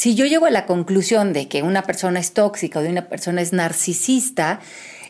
[0.00, 3.10] Si yo llego a la conclusión de que una persona es tóxica o de una
[3.10, 4.60] persona es narcisista,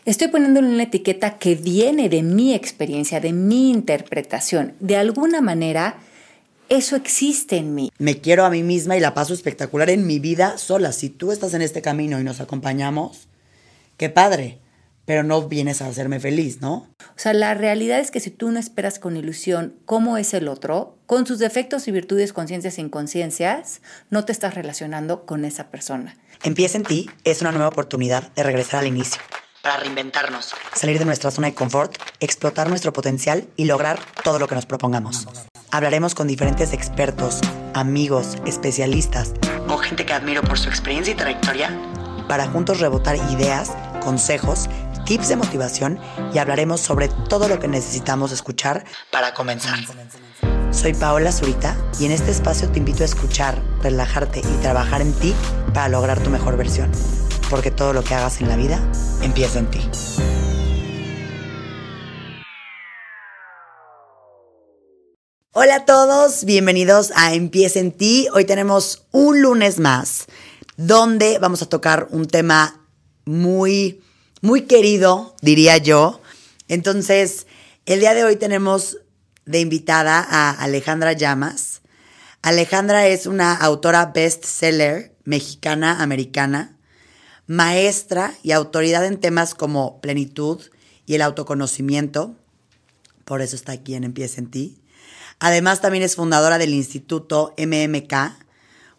[0.03, 4.73] estoy poniéndole una etiqueta que viene de mi experiencia, de mi interpretación.
[4.81, 5.95] De alguna manera,
[6.67, 7.89] eso existe en mí.
[7.99, 10.91] Me quiero a mí misma y la paso espectacular en mi vida sola.
[10.91, 13.29] Si tú estás en este camino y nos acompañamos,
[13.95, 14.57] qué padre
[15.11, 16.87] pero no vienes a hacerme feliz, ¿no?
[17.01, 20.47] O sea, la realidad es que si tú no esperas con ilusión cómo es el
[20.47, 25.69] otro, con sus defectos y virtudes, conciencias e inconsciencias, no te estás relacionando con esa
[25.69, 26.15] persona.
[26.43, 29.21] Empieza en ti es una nueva oportunidad de regresar al inicio,
[29.61, 34.47] para reinventarnos, salir de nuestra zona de confort, explotar nuestro potencial y lograr todo lo
[34.47, 35.27] que nos propongamos.
[35.71, 37.41] Hablaremos con diferentes expertos,
[37.73, 39.33] amigos, especialistas
[39.67, 41.77] o gente que admiro por su experiencia y trayectoria
[42.31, 44.69] para juntos rebotar ideas, consejos
[45.05, 45.99] tips de motivación
[46.33, 49.79] y hablaremos sobre todo lo que necesitamos escuchar para comenzar.
[50.71, 55.13] Soy Paola Zurita y en este espacio te invito a escuchar, relajarte y trabajar en
[55.13, 55.33] ti
[55.73, 56.89] para lograr tu mejor versión.
[57.49, 58.79] Porque todo lo que hagas en la vida
[59.21, 59.79] empieza en ti.
[65.53, 68.29] Hola a todos, bienvenidos a Empieza en ti.
[68.33, 70.27] Hoy tenemos un lunes más
[70.77, 72.87] donde vamos a tocar un tema
[73.25, 74.01] muy
[74.41, 76.21] muy querido, diría yo.
[76.67, 77.45] Entonces,
[77.85, 78.97] el día de hoy tenemos
[79.45, 81.81] de invitada a Alejandra Llamas.
[82.41, 86.75] Alejandra es una autora bestseller mexicana, americana,
[87.45, 90.59] maestra y autoridad en temas como plenitud
[91.05, 92.35] y el autoconocimiento.
[93.25, 94.79] Por eso está aquí en Empieza en ti.
[95.39, 98.13] Además, también es fundadora del Instituto MMK,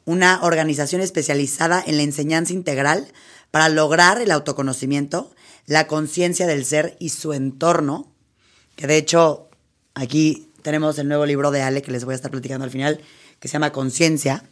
[0.04, 3.12] una organización especializada en la enseñanza integral
[3.53, 5.31] para lograr el autoconocimiento,
[5.67, 8.11] la conciencia del ser y su entorno,
[8.75, 9.48] que de hecho
[9.94, 13.00] aquí tenemos el nuevo libro de Ale que les voy a estar platicando al final,
[13.39, 14.42] que se llama Conciencia.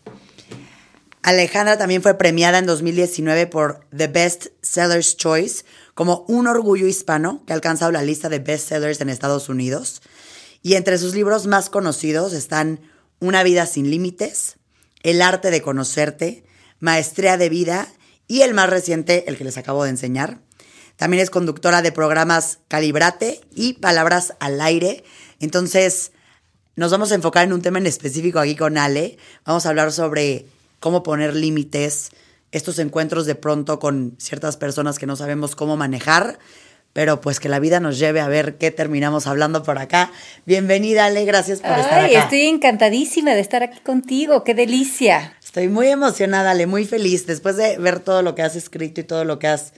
[1.22, 5.64] Alejandra también fue premiada en 2019 por The Best Sellers Choice
[5.94, 10.02] como un orgullo hispano que ha alcanzado la lista de best sellers en Estados Unidos.
[10.62, 12.80] Y entre sus libros más conocidos están
[13.18, 14.56] Una vida sin límites,
[15.02, 16.44] El arte de conocerte,
[16.80, 17.88] Maestría de vida
[18.30, 20.38] y el más reciente, el que les acabo de enseñar.
[20.94, 25.02] También es conductora de programas Calibrate y Palabras al Aire.
[25.40, 26.12] Entonces,
[26.76, 29.18] nos vamos a enfocar en un tema en específico aquí con Ale.
[29.44, 30.46] Vamos a hablar sobre
[30.78, 32.10] cómo poner límites,
[32.52, 36.38] estos encuentros de pronto con ciertas personas que no sabemos cómo manejar,
[36.92, 40.12] pero pues que la vida nos lleve a ver qué terminamos hablando por acá.
[40.46, 42.22] Bienvenida, Ale, gracias por estar acá.
[42.22, 45.36] Estoy encantadísima de estar aquí contigo, qué delicia.
[45.50, 49.04] Estoy muy emocionada, Ale, muy feliz después de ver todo lo que has escrito y
[49.04, 49.72] todo lo que has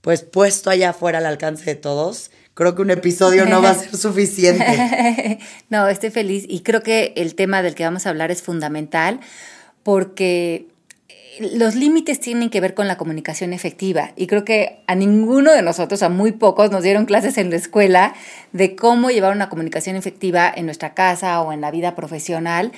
[0.00, 2.32] pues puesto allá afuera al alcance de todos.
[2.54, 5.38] Creo que un episodio no va a ser suficiente.
[5.70, 9.20] no, estoy feliz y creo que el tema del que vamos a hablar es fundamental
[9.84, 10.66] porque
[11.40, 15.62] los límites tienen que ver con la comunicación efectiva y creo que a ninguno de
[15.62, 18.16] nosotros, a muy pocos, nos dieron clases en la escuela
[18.50, 22.72] de cómo llevar una comunicación efectiva en nuestra casa o en la vida profesional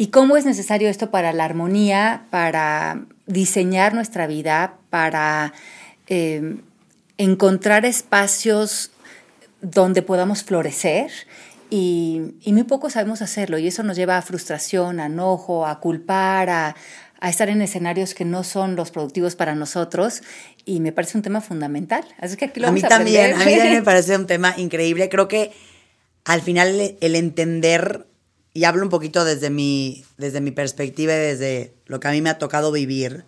[0.00, 5.52] ¿Y cómo es necesario esto para la armonía, para diseñar nuestra vida, para
[6.06, 6.56] eh,
[7.18, 8.92] encontrar espacios
[9.60, 11.10] donde podamos florecer?
[11.68, 16.48] Y, muy poco sabemos hacerlo y eso nos lleva a frustración, a enojo, a culpar,
[16.48, 16.76] a,
[17.22, 20.22] estar en escenarios que no son los productivos para nosotros
[20.64, 22.06] y me parece un tema fundamental.
[22.18, 25.10] Así que aquí lo a mí también, a mí también me parece un tema increíble.
[25.10, 25.52] Creo que
[26.24, 28.06] al final el entender
[28.52, 32.20] y hablo un poquito desde mi, desde mi perspectiva y desde lo que a mí
[32.20, 33.24] me ha tocado vivir,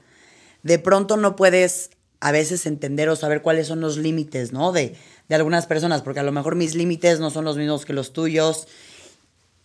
[0.63, 1.91] de pronto no puedes
[2.21, 4.73] a veces entender o saber cuáles son los límites, ¿no?
[4.73, 4.97] De,
[5.29, 8.13] de algunas personas, porque a lo mejor mis límites no son los mismos que los
[8.13, 8.69] tuyos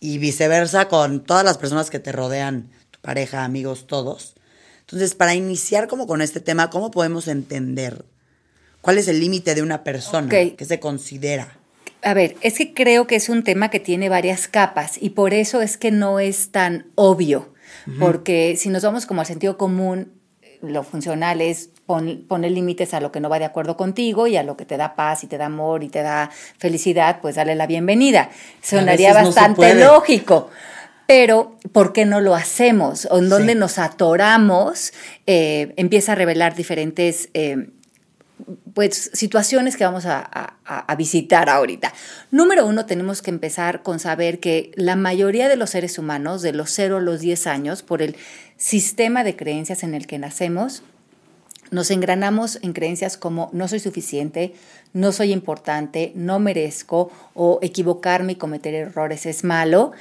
[0.00, 4.34] y viceversa con todas las personas que te rodean, tu pareja, amigos, todos.
[4.80, 8.04] Entonces, para iniciar como con este tema, ¿cómo podemos entender
[8.80, 11.57] cuál es el límite de una persona que se considera?
[12.02, 15.34] A ver, es que creo que es un tema que tiene varias capas y por
[15.34, 17.52] eso es que no es tan obvio,
[17.98, 20.12] porque si nos vamos como al sentido común,
[20.62, 24.42] lo funcional es poner límites a lo que no va de acuerdo contigo y a
[24.42, 27.54] lo que te da paz y te da amor y te da felicidad, pues dale
[27.54, 28.30] la bienvenida.
[28.62, 30.50] Sonaría bastante lógico.
[31.06, 33.08] Pero, ¿por qué no lo hacemos?
[33.10, 34.92] O en dónde nos atoramos,
[35.26, 37.70] eh, empieza a revelar diferentes eh,
[38.74, 40.54] pues, situaciones que vamos a,
[40.96, 41.92] visitar ahorita.
[42.30, 46.52] Número uno, tenemos que empezar con saber que la mayoría de los seres humanos, de
[46.52, 48.16] los 0 a los 10 años, por el
[48.56, 50.82] sistema de creencias en el que nacemos,
[51.70, 54.54] nos engranamos en creencias como no soy suficiente,
[54.92, 59.92] no soy importante, no merezco o equivocarme y cometer errores es malo.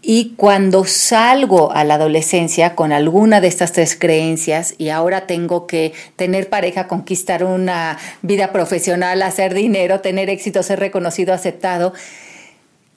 [0.00, 5.66] Y cuando salgo a la adolescencia con alguna de estas tres creencias y ahora tengo
[5.66, 11.92] que tener pareja, conquistar una vida profesional, hacer dinero, tener éxito, ser reconocido, aceptado,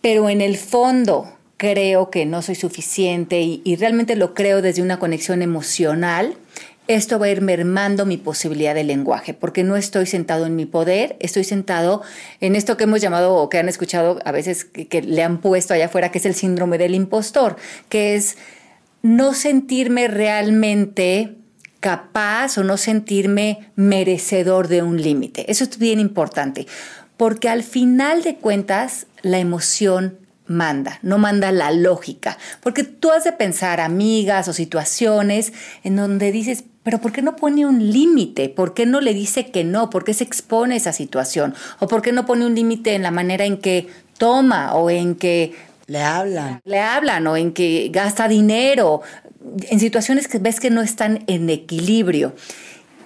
[0.01, 1.27] pero en el fondo
[1.61, 6.35] creo que no soy suficiente y, realmente lo creo desde una conexión emocional,
[6.95, 10.65] esto va a ir mermando mi posibilidad de lenguaje, porque no estoy sentado en mi
[10.65, 12.01] poder, estoy sentado
[12.39, 15.73] en esto que hemos llamado o que han escuchado a veces que, le han puesto
[15.73, 17.55] allá afuera, que es el síndrome del impostor,
[17.89, 18.37] que es
[19.01, 21.35] no sentirme realmente
[21.79, 25.49] capaz o no sentirme merecedor de un límite.
[25.51, 26.67] Eso es bien importante,
[27.17, 33.23] porque al final de cuentas la emoción manda, no manda la lógica, porque tú has
[33.23, 35.53] de pensar amigas o situaciones
[35.83, 38.49] en donde dices, pero ¿por qué no pone un límite?
[38.49, 39.89] ¿Por qué no le dice que no?
[39.89, 41.53] ¿Por qué se expone esa situación?
[41.79, 43.87] ¿O por qué no pone un límite en la manera en que
[44.17, 45.55] toma o en que...
[45.87, 46.61] Le hablan.
[46.63, 49.01] Le hablan o en que gasta dinero,
[49.69, 52.33] en situaciones que ves que no están en equilibrio.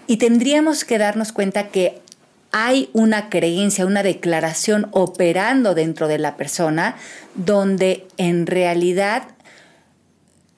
[0.08, 2.00] Y tendríamos que darnos cuenta que
[2.52, 6.96] hay una creencia, una declaración operando dentro de la persona
[7.34, 9.24] donde en realidad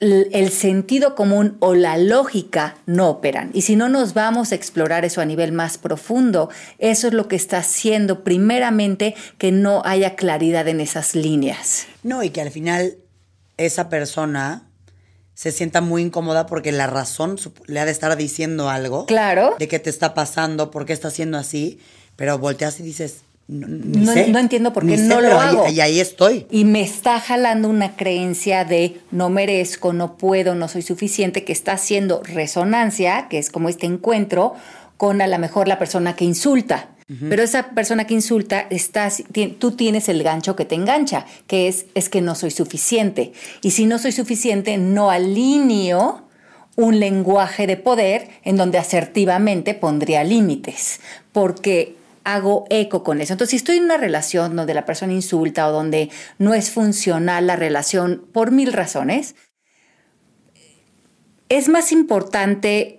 [0.00, 3.50] el sentido común o la lógica no operan.
[3.52, 7.26] Y si no nos vamos a explorar eso a nivel más profundo, eso es lo
[7.26, 11.86] que está haciendo primeramente que no haya claridad en esas líneas.
[12.02, 12.98] No, y que al final
[13.56, 14.68] esa persona
[15.34, 17.36] se sienta muy incómoda porque la razón
[17.66, 19.06] le ha de estar diciendo algo.
[19.06, 19.56] Claro.
[19.58, 21.80] De qué te está pasando, por qué está haciendo así,
[22.16, 25.68] pero volteas y dices, no, no, entiendo por qué no lo hago.
[25.68, 26.46] y ahí estoy.
[26.50, 31.52] Y me está jalando una creencia de no merezco, no puedo, no soy suficiente, que
[31.52, 34.54] está haciendo resonancia, que es como este encuentro,
[34.98, 36.90] con a lo mejor la persona que insulta.
[37.30, 39.22] Pero esa persona que insulta, estás,
[39.58, 43.32] tú tienes el gancho que te engancha, que es, es que no soy suficiente.
[43.62, 46.28] Y si no soy suficiente, no alineo
[46.76, 51.00] un lenguaje de poder en donde asertivamente pondría límites,
[51.32, 53.32] porque hago eco con eso.
[53.32, 57.46] Entonces, si estoy en una relación donde la persona insulta o donde no es funcional
[57.46, 59.34] la relación por mil razones,
[61.48, 62.98] es más importante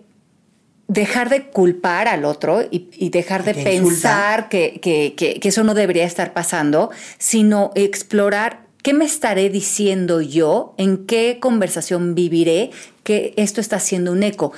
[0.89, 6.89] dejar de culpar al otro y, dejar de pensar que, eso no debería estar pasando,
[7.19, 12.71] sino explorar qué me estaré diciendo yo, en qué conversación viviré,
[13.03, 14.51] que esto está haciendo un eco.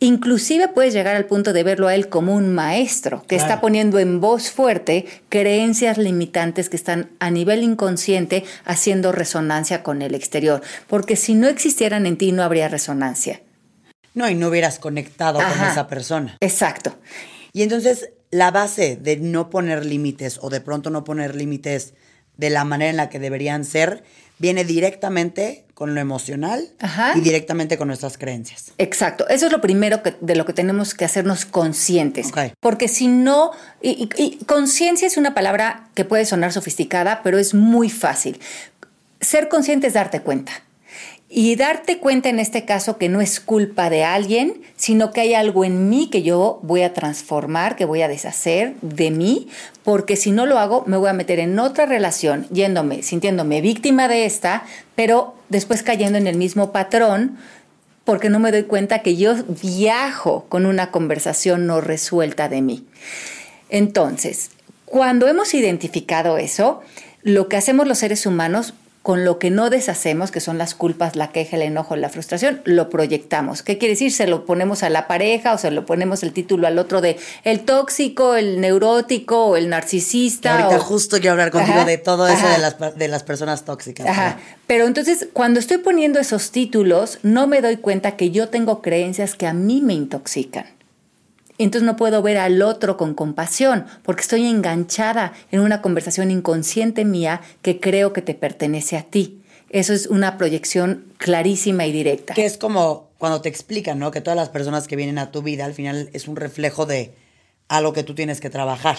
[0.00, 3.98] Inclusive puedes llegar al punto de verlo a él como un maestro que está poniendo
[3.98, 10.62] en voz fuerte creencias limitantes que están a nivel inconsciente haciendo resonancia con el exterior.
[10.88, 13.40] Porque si no existieran en ti no habría resonancia.
[14.14, 16.36] No, y no hubieras conectado con esa persona.
[16.40, 16.96] Exacto.
[17.52, 21.94] Y entonces la base de no poner límites o de pronto no poner límites
[22.36, 24.02] de la manera en la que deberían ser
[24.44, 26.68] viene directamente con lo emocional
[27.14, 28.72] y directamente con nuestras creencias.
[28.76, 32.30] Exacto, eso es lo primero que, de lo que tenemos que hacernos conscientes.
[32.60, 37.54] Porque si no, y, y conciencia es una palabra que puede sonar sofisticada, pero es
[37.54, 38.38] muy fácil.
[39.22, 40.52] Ser consciente es darte cuenta.
[41.28, 45.34] Y darte cuenta en este caso que no es culpa de alguien, sino que hay
[45.34, 49.48] algo en mí que yo voy a transformar, que voy a deshacer de mí,
[49.82, 54.06] porque si no lo hago me voy a meter en otra relación, yéndome, sintiéndome víctima
[54.06, 57.38] de esta, pero después cayendo en el mismo patrón,
[58.04, 62.86] porque no me doy cuenta que yo viajo con una conversación no resuelta de mí.
[63.70, 64.50] Entonces,
[64.84, 66.82] cuando hemos identificado eso,
[67.22, 71.14] lo que hacemos los seres humanos con lo que no deshacemos, que son las culpas,
[71.14, 73.62] la queja, el enojo, la frustración, lo proyectamos.
[73.62, 74.10] ¿Qué quiere decir?
[74.10, 77.18] Se lo ponemos a la pareja o se lo ponemos el título al otro de
[77.42, 80.58] el tóxico, el neurótico o el narcisista.
[80.58, 84.06] Ahorita justo quiero hablar contigo de todo eso de las, de las, personas tóxicas.
[84.06, 84.38] Ajá.
[84.66, 89.34] Pero entonces, cuando estoy poniendo esos títulos, no me doy cuenta que yo tengo creencias
[89.34, 90.64] que a mí me intoxican.
[91.58, 97.04] Entonces no puedo ver al otro con compasión porque estoy enganchada en una conversación inconsciente
[97.04, 99.40] mía que creo que te pertenece a ti.
[99.70, 102.34] Eso es una proyección clarísima y directa.
[102.34, 104.10] Que es como cuando te explican, ¿no?
[104.10, 107.14] Que todas las personas que vienen a tu vida al final es un reflejo de
[107.68, 108.98] algo que tú tienes que trabajar.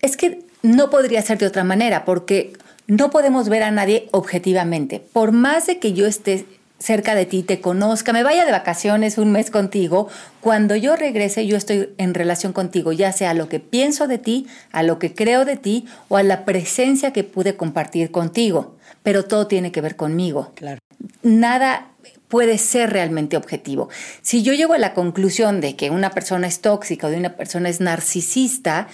[0.00, 2.52] Es que no podría ser de otra manera porque
[2.86, 5.00] no podemos ver a nadie objetivamente.
[5.12, 6.46] Por más de que yo esté
[6.78, 10.08] cerca de ti, te conozca, me vaya de vacaciones un mes contigo,
[10.40, 14.18] cuando yo regrese yo estoy en relación contigo, ya sea a lo que pienso de
[14.18, 18.76] ti, a lo que creo de ti o a la presencia que pude compartir contigo,
[19.02, 20.52] pero todo tiene que ver conmigo.
[20.54, 20.78] Claro.
[21.22, 21.88] Nada
[22.28, 23.88] puede ser realmente objetivo.
[24.22, 27.36] Si yo llego a la conclusión de que una persona es tóxica o de una
[27.36, 28.88] persona es narcisista,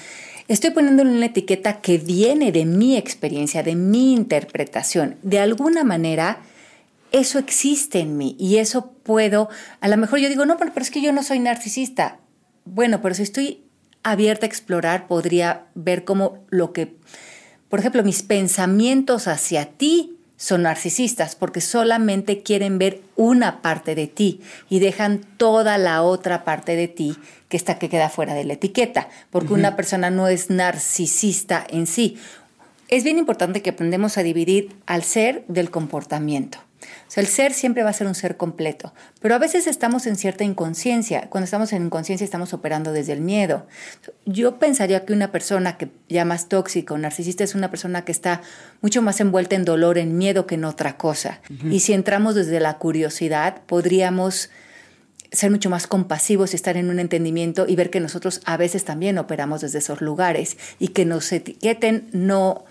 [0.49, 5.17] Estoy poniéndole una etiqueta que viene de mi experiencia, de mi interpretación.
[5.23, 6.41] De alguna manera,
[7.13, 9.49] eso existe en mí y eso puedo,
[9.81, 12.19] a lo mejor yo digo, no, pero es que yo no soy narcisista.
[12.65, 13.63] Bueno, pero si estoy
[14.03, 16.97] abierta a explorar, podría ver cómo lo que,
[17.69, 24.09] por ejemplo, mis pensamientos hacia ti son narcisistas porque solamente quieren ver una parte de
[24.09, 27.17] ti y dejan toda la otra parte de ti
[27.49, 31.87] que está que queda fuera de la etiqueta, porque una persona no es narcisista en
[31.87, 32.17] sí.
[32.89, 36.59] Es bien importante que aprendemos a dividir al ser del comportamiento.
[37.13, 40.17] Sea, el ser siempre va a ser un ser completo, pero a veces estamos en
[40.17, 41.29] cierta inconsciencia.
[41.29, 43.67] Cuando estamos en inconsciencia estamos operando desde el miedo.
[44.25, 48.41] Yo pensaría que una persona que llamas tóxica o narcisista es una persona que está
[48.81, 51.43] mucho más envuelta en dolor, en miedo que en otra cosa.
[51.71, 54.49] Y si entramos desde la curiosidad, podríamos
[55.31, 58.87] ser mucho más compasivos y estar en un entendimiento y ver que nosotros a veces
[58.87, 62.65] también operamos desde esos lugares y que nos etiqueten no,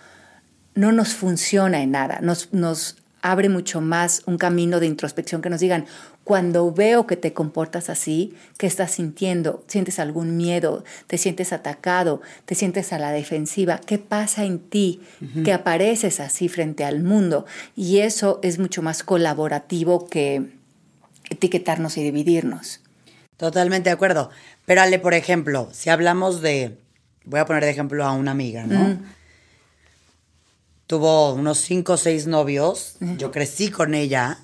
[0.73, 5.49] no nos funciona en nada, nos, nos abre mucho más un camino de introspección que
[5.49, 5.85] nos digan,
[6.23, 9.63] cuando veo que te comportas así, ¿qué estás sintiendo?
[9.67, 10.83] ¿Sientes algún miedo?
[11.07, 12.21] ¿Te sientes atacado?
[12.45, 13.79] ¿Te sientes a la defensiva?
[13.79, 15.01] ¿Qué pasa en ti
[15.43, 17.45] que apareces así frente al mundo?
[17.75, 20.51] Y eso es mucho más colaborativo que
[21.29, 22.81] etiquetarnos y dividirnos.
[23.37, 24.29] Totalmente de acuerdo.
[24.65, 26.77] Pero Ale, por ejemplo, si hablamos de,
[27.25, 28.99] voy a poner de ejemplo a una amiga, ¿no?
[30.91, 34.39] Tuvo unos cinco o seis novios, yo crecí con ella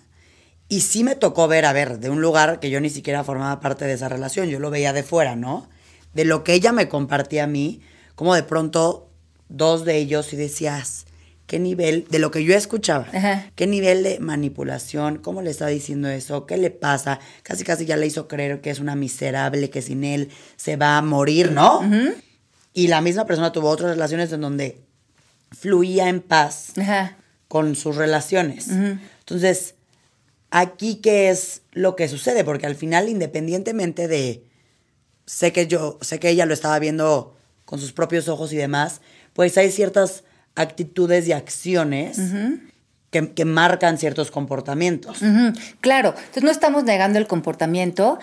[0.69, 3.59] y sí me tocó ver, a ver, de un lugar que yo ni siquiera formaba
[3.59, 5.67] parte de esa relación, yo lo veía de fuera, ¿no?
[6.13, 7.81] De lo que ella me compartía a mí,
[8.15, 9.09] como de pronto
[9.49, 11.05] dos de ellos y decías,
[11.47, 13.07] qué nivel, de lo que yo escuchaba,
[13.55, 17.97] qué nivel de manipulación, cómo le está diciendo eso, qué le pasa, casi casi ya
[17.97, 21.81] le hizo creer que es una miserable, que sin él se va a morir, ¿no?
[22.73, 24.86] Y la misma persona tuvo otras relaciones en donde
[25.51, 26.73] fluía en paz
[27.47, 28.67] con sus relaciones.
[28.69, 29.75] Entonces,
[30.51, 34.43] aquí qué es lo que sucede, porque al final, independientemente de,
[35.25, 37.35] sé que yo, sé que ella lo estaba viendo
[37.65, 39.01] con sus propios ojos y demás,
[39.33, 40.23] pues hay ciertas
[40.55, 42.19] actitudes y acciones
[43.11, 45.19] que, que, marcan ciertos comportamientos.
[45.81, 48.19] Claro, entonces no estamos negando el comportamiento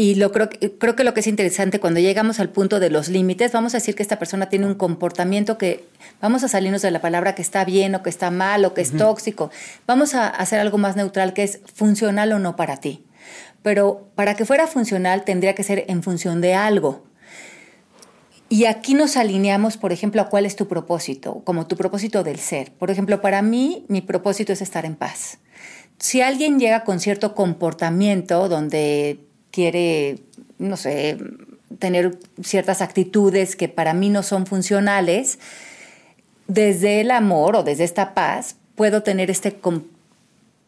[0.00, 3.08] y lo creo, creo que lo que es interesante cuando llegamos al punto de los
[3.08, 5.88] límites, vamos a decir que esta persona tiene un comportamiento que
[6.20, 8.80] vamos a salirnos de la palabra que está bien o que está mal o que
[8.80, 9.50] es tóxico.
[9.88, 13.06] Vamos a hacer algo más neutral que es funcional o no para ti.
[13.62, 17.02] Pero para que fuera funcional tendría que ser en función de algo.
[18.48, 22.38] Y aquí nos alineamos, por ejemplo, a cuál es tu propósito, como tu propósito del
[22.38, 22.70] ser.
[22.70, 25.38] Por ejemplo, para mí, mi propósito es estar en paz.
[25.98, 30.18] Si alguien llega con cierto comportamiento donde quiere,
[30.58, 31.18] no sé,
[31.78, 35.38] tener ciertas actitudes que para mí no son funcionales,
[36.46, 39.58] desde el amor o desde esta paz puedo tener este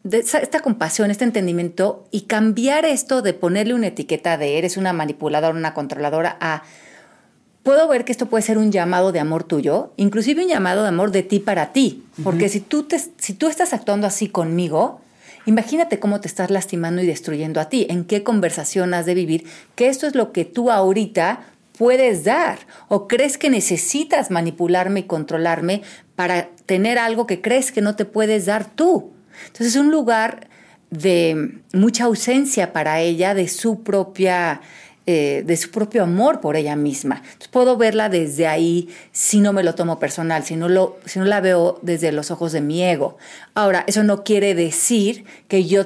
[0.03, 5.55] esta compasión, este entendimiento y cambiar esto de ponerle una etiqueta de eres una manipuladora,
[5.55, 6.63] una controladora a
[7.63, 10.89] puedo ver que esto puede ser un llamado de amor tuyo, inclusive un llamado de
[10.89, 15.01] amor de ti para ti, porque si, tú te, si tú estás actuando así conmigo,
[15.45, 19.45] Imagínate cómo te estás lastimando y destruyendo a ti, en qué conversación has de vivir,
[19.75, 21.41] que esto es lo que tú ahorita
[21.77, 25.81] puedes dar o crees que necesitas manipularme y controlarme
[26.15, 29.13] para tener algo que crees que no te puedes dar tú.
[29.47, 30.47] Entonces es un lugar
[30.91, 34.61] de mucha ausencia para ella de su propia
[35.13, 37.21] eh, de su propio amor por ella misma.
[37.51, 41.25] puedo verla desde ahí si no me lo tomo personal, si no, lo, si no
[41.25, 43.17] la veo desde los ojos de mi ego.
[43.53, 45.85] Ahora, eso no quiere decir que yo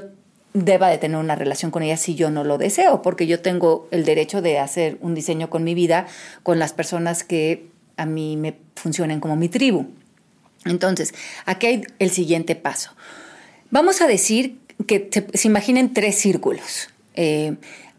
[0.54, 3.88] deba de tener una relación con ella si yo no lo deseo, porque yo tengo
[3.90, 6.06] el derecho de hacer un diseño con mi vida
[6.44, 7.66] con las personas que
[7.98, 9.88] a mí me funcionen como mi tribu.
[10.66, 11.16] Entonces,
[11.48, 12.92] aquí hay el siguiente paso.
[13.72, 16.90] Vamos a decir que se, imaginen tres círculos.
[17.16, 17.56] Eh,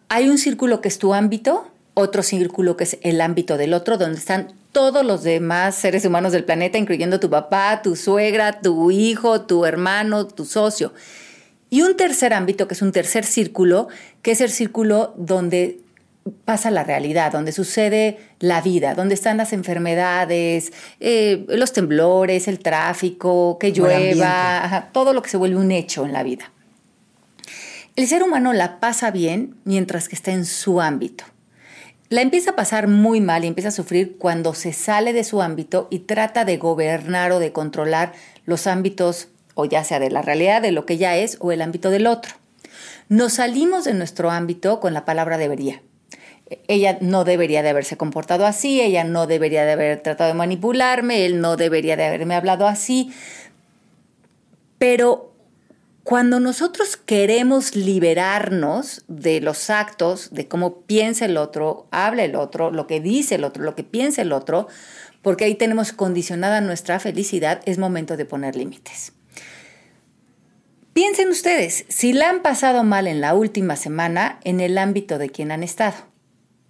[0.09, 3.99] hay un círculo que es tu ámbito, otro círculo que es el ámbito del otro,
[3.99, 8.91] donde están todos los demás seres humanos del planeta, incluyendo tu papá, tu suegra, tu
[8.91, 10.93] hijo, tu hermano, tu socio.
[11.71, 13.89] Y un tercer ámbito, que es un tercer círculo,
[14.23, 15.81] que es el círculo donde
[16.45, 22.59] pasa la realidad, donde sucede la vida, donde están las enfermedades, eh, los temblores, el
[22.59, 26.53] tráfico, que llueva, todo lo que se vuelve un hecho en la vida.
[27.97, 31.25] El ser humano la pasa bien mientras que está en su ámbito.
[32.11, 35.41] La empieza a pasar muy mal y empieza a sufrir cuando se sale de su
[35.41, 38.13] ámbito y trata de gobernar o de controlar
[38.45, 41.63] los ámbitos, o ya sea de la realidad, de lo que ya es, o el
[41.63, 42.35] ámbito del otro.
[43.09, 45.81] Nos salimos de nuestro ámbito con la palabra debería.
[46.69, 51.25] ella no debería de haberse comportado así, ella no debería de haber tratado de manipularme,
[51.25, 53.11] él no debería de haberme hablado así.
[54.79, 55.33] Pero
[56.07, 62.71] cuando nosotros queremos liberarnos de los actos, de cómo piensa el otro, habla el otro,
[62.71, 64.69] lo que dice el otro, lo que piensa el otro,
[65.21, 69.15] porque ahí tenemos condicionada nuestra felicidad, es momento de poner límites.
[70.93, 75.31] Piensen ustedes, si la han pasado mal en la última semana en el ámbito de
[75.31, 75.97] quien han estado,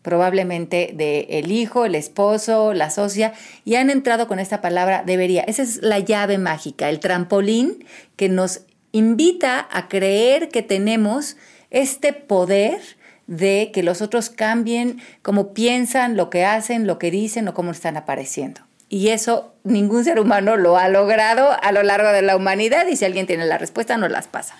[0.00, 3.35] probablemente de el hijo, el esposo, la socia,
[3.66, 5.43] y han entrado con esta palabra debería.
[5.43, 7.85] Esa es la llave mágica, el trampolín
[8.16, 8.62] que nos
[8.93, 11.37] invita a creer que tenemos
[11.71, 12.81] este poder
[13.26, 17.73] de que los otros cambien cómo piensan, lo que hacen, lo que dicen o cómo
[17.73, 18.61] están apareciendo.
[18.88, 22.97] Y eso ningún ser humano lo ha logrado a lo largo de la humanidad y
[22.97, 24.55] si alguien tiene la respuesta nos las pasa.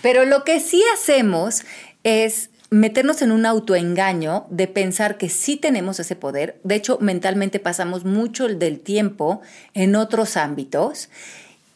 [0.00, 1.62] Pero lo que sí hacemos
[2.02, 6.60] es meternos en un autoengaño de pensar que sí tenemos ese poder.
[6.62, 9.42] De hecho, mentalmente pasamos mucho del tiempo
[9.74, 11.10] en otros ámbitos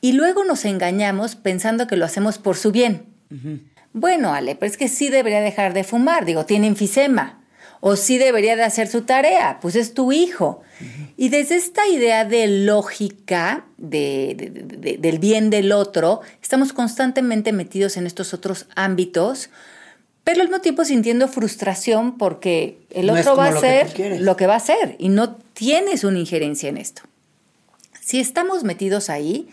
[0.04, 3.06] y luego nos engañamos pensando que lo hacemos por su bien.
[3.94, 7.42] Bueno, Ale, pero es que sí debería dejar de fumar, digo, tiene enfisema.
[7.80, 10.60] O sí debería de hacer su tarea, pues es tu hijo.
[11.16, 18.34] Y desde esta idea de lógica, del bien del otro, estamos constantemente metidos en estos
[18.34, 19.48] otros ámbitos,
[20.22, 24.52] pero al mismo tiempo sintiendo frustración porque el otro va a hacer lo que va
[24.52, 27.00] a hacer y no tienes una injerencia en esto.
[28.02, 29.48] Si estamos metidos ahí,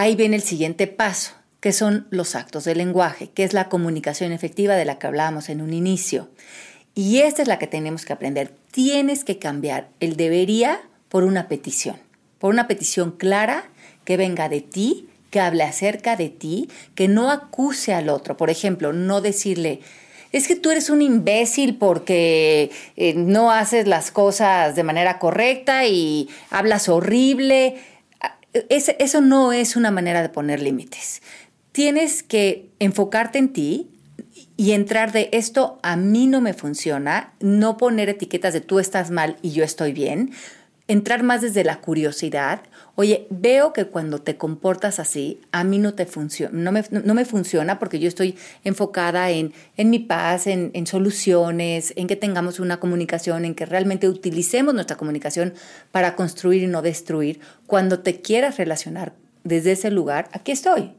[0.00, 4.30] Ahí viene el siguiente paso, que son los actos del lenguaje, que es la comunicación
[4.30, 6.28] efectiva de la que hablábamos en un inicio.
[6.94, 8.54] Y esta es la que tenemos que aprender.
[8.70, 11.96] Tienes que cambiar el debería por una petición,
[12.38, 13.70] por una petición clara
[14.04, 18.36] que venga de ti, que hable acerca de ti, que no acuse al otro.
[18.36, 19.80] Por ejemplo, no decirle,
[20.30, 25.86] es que tú eres un imbécil porque eh, no haces las cosas de manera correcta
[25.86, 27.78] y hablas horrible
[28.52, 31.22] eso no es una manera de poner límites.
[31.72, 33.90] Tienes que enfocarte en ti
[34.56, 39.10] y entrar de esto a mí no me funciona, no poner etiquetas de tú estás
[39.10, 40.32] mal y yo estoy bien,
[40.88, 42.62] entrar más desde la curiosidad.
[42.94, 47.14] Oye, veo que cuando te comportas así, a mí no te funciona, no me, no
[47.14, 52.16] me funciona porque yo estoy enfocada en, en mi paz, en, en, soluciones, en que
[52.16, 55.52] tengamos una comunicación, en que realmente utilicemos nuestra comunicación
[55.92, 57.40] para construir y no destruir.
[57.66, 59.12] Cuando te quieras relacionar
[59.44, 60.92] desde ese lugar, aquí estoy.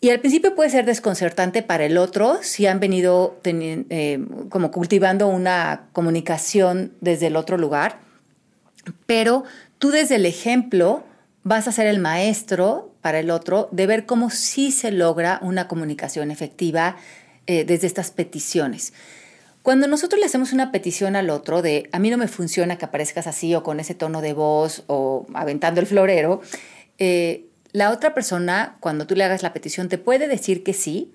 [0.00, 5.28] Y al principio puede ser desconcertante para el otro si han venido eh, como cultivando
[5.28, 8.11] una comunicación desde el otro lugar
[9.06, 9.44] pero
[9.78, 11.04] tú desde el ejemplo
[11.44, 15.68] vas a ser el maestro para el otro de ver cómo sí se logra una
[15.68, 16.96] comunicación efectiva
[17.46, 18.92] eh, desde estas peticiones.
[19.62, 22.84] Cuando nosotros le hacemos una petición al otro de a mí no me funciona que
[22.84, 26.40] aparezcas así o con ese tono de voz o aventando el florero,
[26.98, 31.12] eh, la otra persona, cuando tú le hagas la petición, te puede decir que sí,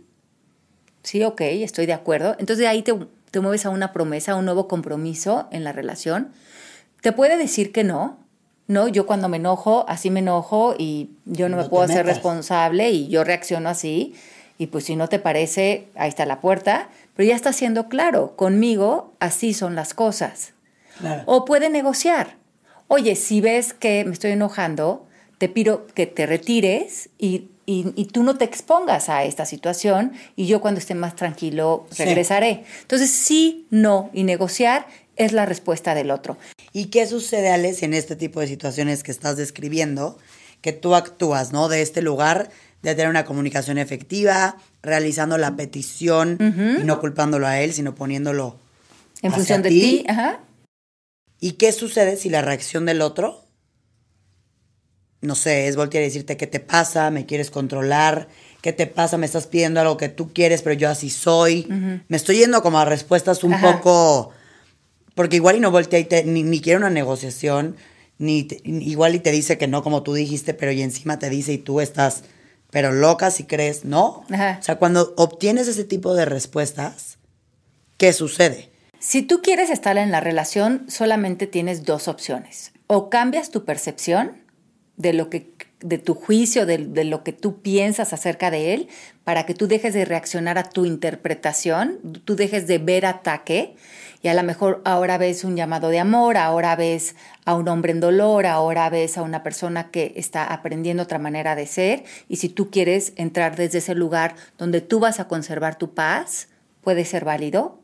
[1.04, 2.32] sí, ok, estoy de acuerdo.
[2.40, 2.94] Entonces de ahí te,
[3.32, 6.32] te mueves a una promesa, a un nuevo compromiso en la relación
[7.02, 8.18] te puede decir que no,
[8.68, 12.90] no, yo cuando me enojo, así me enojo y yo no, me puedo hacer responsable
[12.90, 14.14] y yo reacciono así.
[14.58, 18.36] Y pues si no te parece, ahí está la puerta, pero ya está siendo claro,
[18.36, 20.54] conmigo así son las cosas.
[21.26, 22.38] O puede negociar.
[22.88, 25.06] Oye, si ves que me estoy enojando,
[25.38, 30.48] te pido que te retires y, y, tú no te expongas a esta situación y
[30.48, 32.64] yo cuando esté más tranquilo regresaré.
[32.82, 36.38] Entonces, sí, no y negociar es la respuesta del otro.
[36.74, 40.18] ¿Y qué sucede, Alex, en este tipo de situaciones que estás describiendo?
[40.62, 41.70] Que tú actúas, ¿no?
[41.70, 42.50] De este lugar
[42.82, 46.38] de tener una comunicación efectiva, realizando la petición
[46.80, 48.58] y no culpándolo a él, sino poniéndolo
[49.22, 50.06] en función de ti.
[50.08, 50.40] Ajá.
[51.40, 53.46] ¿Y qué sucede si la reacción del otro,
[55.22, 58.28] no sé, es voltear y decirte qué te pasa, me quieres controlar,
[58.62, 61.68] qué te pasa, me estás pidiendo algo que tú quieres, pero yo así soy?
[62.08, 64.32] Me estoy yendo como a respuestas un poco
[65.18, 67.76] porque igual y no voltea y te, ni, quiere una negociación,
[68.20, 71.54] ni igual y te dice que no, como tú dijiste, pero y encima te dice
[71.54, 72.24] y tú estás,
[72.70, 74.24] pero loca si crees, ¿no?
[74.30, 77.18] O sea, cuando obtienes ese tipo de respuestas,
[77.98, 78.70] ¿qué sucede?
[79.00, 82.72] Si tú quieres estar en la relación, solamente tienes dos opciones.
[82.86, 84.44] O cambias tu percepción
[84.98, 88.88] de lo que de tu juicio, de, de, lo que tú piensas acerca de él,
[89.24, 93.76] para que tú dejes de reaccionar a tu interpretación, tú dejes de ver ataque
[94.22, 97.92] y a lo mejor ahora ves un llamado de amor, ahora ves a un hombre
[97.92, 102.38] en dolor, ahora ves a una persona que está aprendiendo otra manera de ser y
[102.38, 106.50] si tú quieres entrar desde ese lugar donde tú vas a conservar tu paz,
[106.82, 107.80] puede ser válido.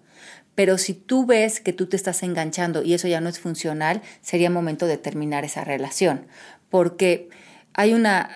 [0.55, 4.01] Pero si tú ves que tú te estás enganchando y eso ya no es funcional,
[4.21, 6.27] sería momento de terminar esa relación.
[6.69, 7.29] Porque
[7.73, 8.29] hay una,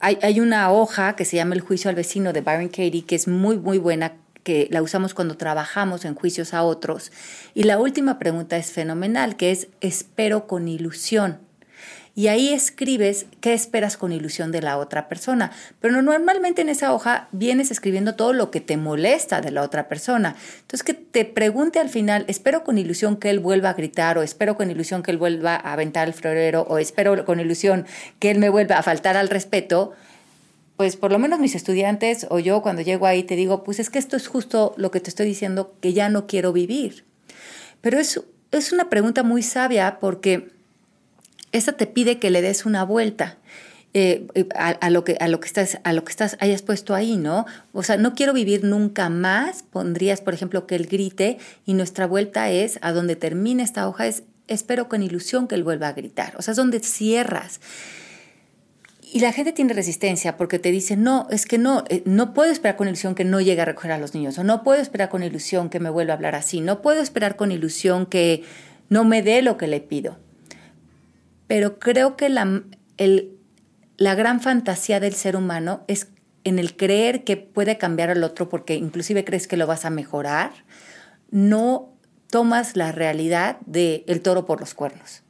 [0.00, 3.14] hay, hay una hoja que se llama El juicio al vecino de Byron Katie, que
[3.14, 7.12] es muy, muy buena, que la usamos cuando trabajamos en juicios a otros.
[7.54, 11.38] Y la última pregunta es fenomenal, que es espero con ilusión
[12.14, 15.50] y ahí escribes qué esperas con ilusión de la otra persona.
[15.80, 19.88] Pero normalmente en esa hoja vienes escribiendo todo lo que te molesta de la otra
[19.88, 20.36] persona.
[20.60, 24.22] Entonces que te pregunte al final, espero con ilusión que él vuelva a gritar o
[24.22, 27.86] espero con ilusión que él vuelva a aventar el florero o espero con ilusión
[28.18, 29.92] que él me vuelva a faltar al respeto
[30.82, 33.88] pues por lo menos mis estudiantes o yo cuando llego ahí te digo, pues es
[33.88, 37.04] que esto es justo lo que te estoy diciendo que ya no quiero vivir.
[37.80, 40.48] Pero es, es una pregunta muy sabia porque
[41.52, 43.38] esa te pide que le des una vuelta.
[43.94, 47.16] Eh, a, lo que, a lo que estás, a lo que estás, hayas puesto ahí,
[47.16, 47.46] ¿no?
[47.72, 49.62] O sea, no quiero vivir nunca más.
[49.62, 54.08] Pondrías, por ejemplo, que él grite y nuestra vuelta es a donde termina esta hoja
[54.08, 56.34] es espero con ilusión que él vuelva a gritar.
[56.38, 57.60] O sea, es donde cierras.
[59.14, 62.50] Y la gente tiene resistencia porque te dice, no, es que no, eh, no puedo
[62.50, 65.10] esperar con ilusión que no llegue a recoger a los niños, o no puedo esperar
[65.10, 68.42] con ilusión que me vuelva a hablar así, no puedo esperar con ilusión que
[68.88, 70.18] no me dé lo que le pido
[71.52, 72.62] pero creo que la,
[73.98, 76.08] la gran fantasía del ser humano es
[76.44, 79.90] en el creer que puede cambiar al otro porque inclusive crees que lo vas a
[79.90, 80.50] mejorar,
[81.30, 81.92] no
[82.30, 85.21] tomas la realidad del el toro por los cuernos.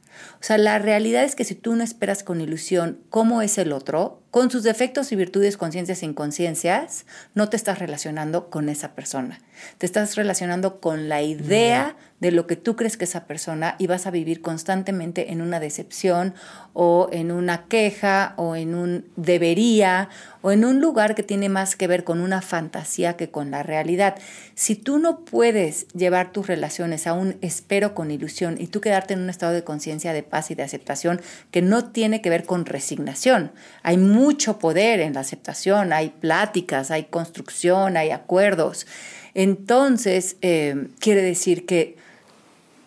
[0.43, 3.71] O sea, la realidad es que si tú no esperas con ilusión cómo es el
[3.71, 8.93] otro, con sus defectos y virtudes, conciencias e inconsciencias, no te estás relacionando con esa
[8.93, 9.39] persona.
[9.77, 13.87] Te estás relacionando con la idea de lo que tú crees que esa persona y
[13.87, 16.33] vas a vivir constantemente en una decepción
[16.71, 20.07] o en una queja o en un debería
[20.41, 23.61] o en un lugar que tiene más que ver con una fantasía que con la
[23.61, 24.15] realidad.
[24.55, 29.15] Si tú no puedes llevar tus relaciones a un espero con ilusión y tú quedarte
[29.15, 31.19] en un estado de conciencia de paz y de aceptación
[31.51, 36.89] que no tiene que ver con resignación, hay mucho poder en la aceptación, hay pláticas,
[36.89, 38.87] hay construcción, hay acuerdos.
[39.33, 42.01] Entonces, eh, quiere decir que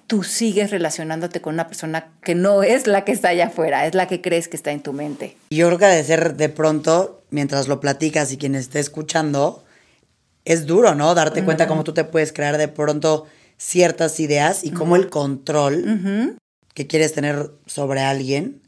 [0.06, 3.94] tú sigues relacionándote con una persona que no es la que está allá afuera, es
[3.94, 5.36] la que crees que está en tu mente.
[5.50, 9.64] Y yo creo que de ser de pronto, mientras lo platicas y quien esté escuchando,
[10.44, 11.14] es duro, ¿no?
[11.14, 16.36] Darte cuenta cómo tú te puedes crear de pronto ciertas ideas y cómo el control
[16.74, 18.60] que quieres tener sobre alguien,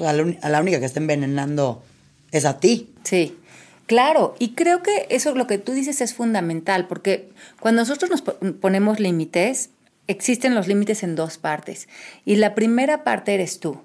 [0.00, 1.82] a la única que está envenenando
[2.32, 2.92] es a ti.
[3.04, 3.36] Sí.
[3.86, 8.22] Claro, y creo que eso lo que tú dices es fundamental, porque cuando nosotros nos
[8.54, 9.70] ponemos límites,
[10.06, 11.88] existen los límites en dos partes.
[12.24, 13.80] Y la primera parte eres tú.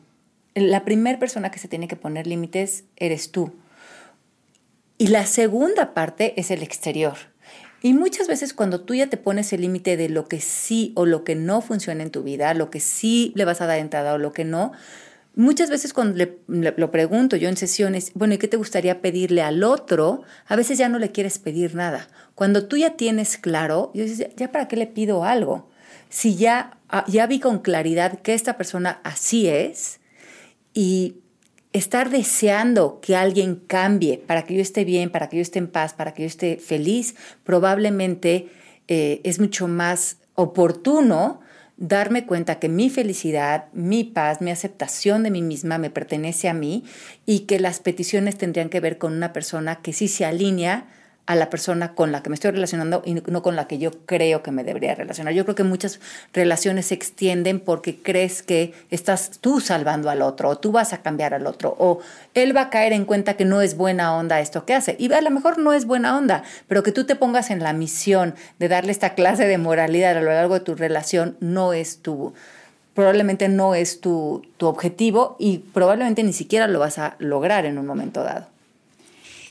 [0.53, 3.53] La primera persona que se tiene que poner límites eres tú.
[4.97, 7.17] Y la segunda parte es el exterior.
[7.81, 11.05] Y muchas veces cuando tú ya te pones el límite de lo que sí o
[11.05, 14.13] lo que no funciona en tu vida, lo que sí le vas a dar entrada
[14.13, 14.71] o lo que no,
[15.35, 19.41] muchas veces cuando le, lo pregunto yo en sesiones, bueno, ¿y qué te gustaría pedirle
[19.41, 20.23] al otro?
[20.47, 22.07] A veces ya no le quieres pedir nada.
[22.33, 25.69] Cuando tú ya tienes claro, yo dices, ¿ya para qué le pido algo?
[26.15, 29.99] Si ya, ah, ya vi con claridad que esta persona así es
[30.73, 31.17] y
[31.73, 35.67] estar deseando que alguien cambie para que yo esté bien, para que yo esté en
[35.67, 38.47] paz, para que yo esté feliz, probablemente
[38.87, 41.41] eh, es mucho más oportuno
[41.75, 46.53] darme cuenta que mi felicidad, mi paz, mi aceptación de mí misma me pertenece a
[46.53, 46.85] mí
[47.25, 50.87] y que las peticiones tendrían que ver con una persona que sí se alinea
[51.27, 53.91] a la persona con la que me estoy relacionando y no con la que yo
[54.05, 55.33] creo que me debería relacionar.
[55.33, 55.99] Yo creo que muchas
[56.33, 61.01] relaciones se extienden porque crees que estás tú salvando al otro o tú vas a
[61.01, 61.99] cambiar al otro o
[62.35, 64.95] él va a caer en cuenta que no es buena onda esto que hace.
[64.99, 67.73] Y a lo mejor no es buena onda, pero que tú te pongas en la
[67.73, 72.01] misión de darle esta clase de moralidad a lo largo de tu relación no es
[72.01, 72.33] tu
[72.93, 77.77] probablemente no es tu, tu objetivo y probablemente ni siquiera lo vas a lograr en
[77.77, 78.47] un momento dado.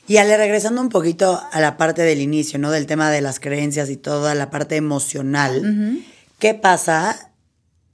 [0.06, 2.70] Y Ale, regresando un poquito a la parte del inicio, ¿no?
[2.70, 6.02] Del tema de las creencias y toda la parte emocional.
[6.38, 7.30] ¿Qué pasa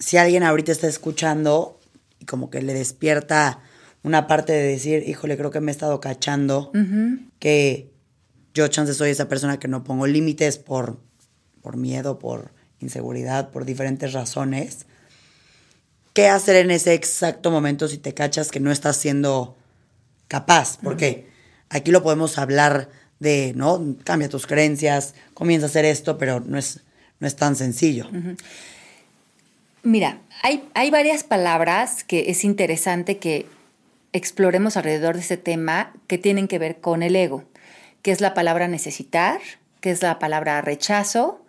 [0.00, 1.78] si alguien ahorita está escuchando
[2.18, 3.60] y como que le despierta
[4.02, 6.72] una parte de decir, híjole, creo que me he estado cachando,
[7.38, 7.92] que
[8.54, 10.98] yo chance soy esa persona que no pongo límites por,
[11.62, 14.86] por miedo, por inseguridad, por diferentes razones.
[16.12, 19.56] ¿Qué hacer en ese exacto momento si te cachas que no estás siendo
[20.26, 20.78] capaz?
[20.82, 21.29] Porque
[21.70, 23.96] Aquí lo podemos hablar de, ¿no?
[24.04, 26.80] Cambia tus creencias, comienza a hacer esto, pero no es,
[27.20, 28.08] no es tan sencillo.
[29.82, 33.46] Mira, hay, hay varias palabras que es interesante que
[34.12, 37.44] exploremos alrededor de este tema que tienen que ver con el ego,
[38.02, 39.40] que es la palabra necesitar,
[39.80, 41.44] que es la palabra rechazo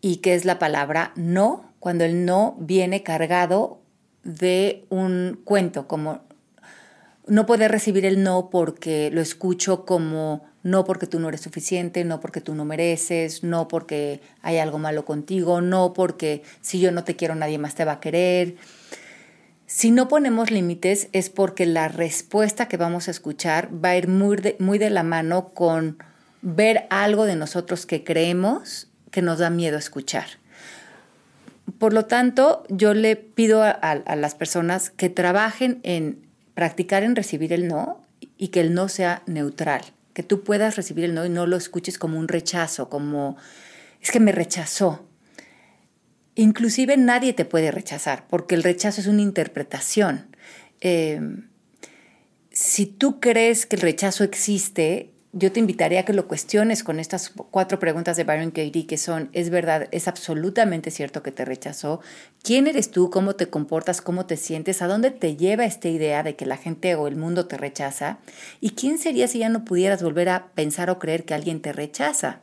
[0.00, 3.80] y que es la palabra no, cuando el no viene cargado
[4.22, 6.20] de un cuento, como
[7.26, 12.04] no poder recibir el no porque lo escucho como no porque tú no eres suficiente,
[12.04, 16.92] no porque tú no mereces, no porque hay algo malo contigo, no porque si yo
[16.92, 18.56] no te quiero nadie más te va a querer.
[19.66, 24.08] Si no ponemos límites es porque la respuesta que vamos a escuchar va a ir
[24.08, 25.98] muy de, muy de la mano con
[26.42, 30.26] ver algo de nosotros que creemos que nos da miedo escuchar.
[31.78, 37.16] Por lo tanto, yo le pido a, a las personas que trabajen en practicar en
[37.16, 38.00] recibir el no
[38.36, 39.82] y que el no sea neutral,
[40.14, 43.36] que tú puedas recibir el no y no lo escuches como un rechazo, como
[44.00, 45.06] es que me rechazó.
[46.34, 50.34] Inclusive nadie te puede rechazar, porque el rechazo es una interpretación.
[50.80, 51.20] Eh,
[52.50, 57.00] si tú crees que el rechazo existe, yo te invitaría a que lo cuestiones con
[57.00, 61.46] estas cuatro preguntas de Byron Katie, que son, ¿es verdad, es absolutamente cierto que te
[61.46, 62.00] rechazó?
[62.42, 63.08] ¿Quién eres tú?
[63.08, 64.02] ¿Cómo te comportas?
[64.02, 64.82] ¿Cómo te sientes?
[64.82, 68.18] ¿A dónde te lleva esta idea de que la gente o el mundo te rechaza?
[68.60, 71.72] ¿Y quién sería si ya no pudieras volver a pensar o creer que alguien te
[71.72, 72.40] rechaza?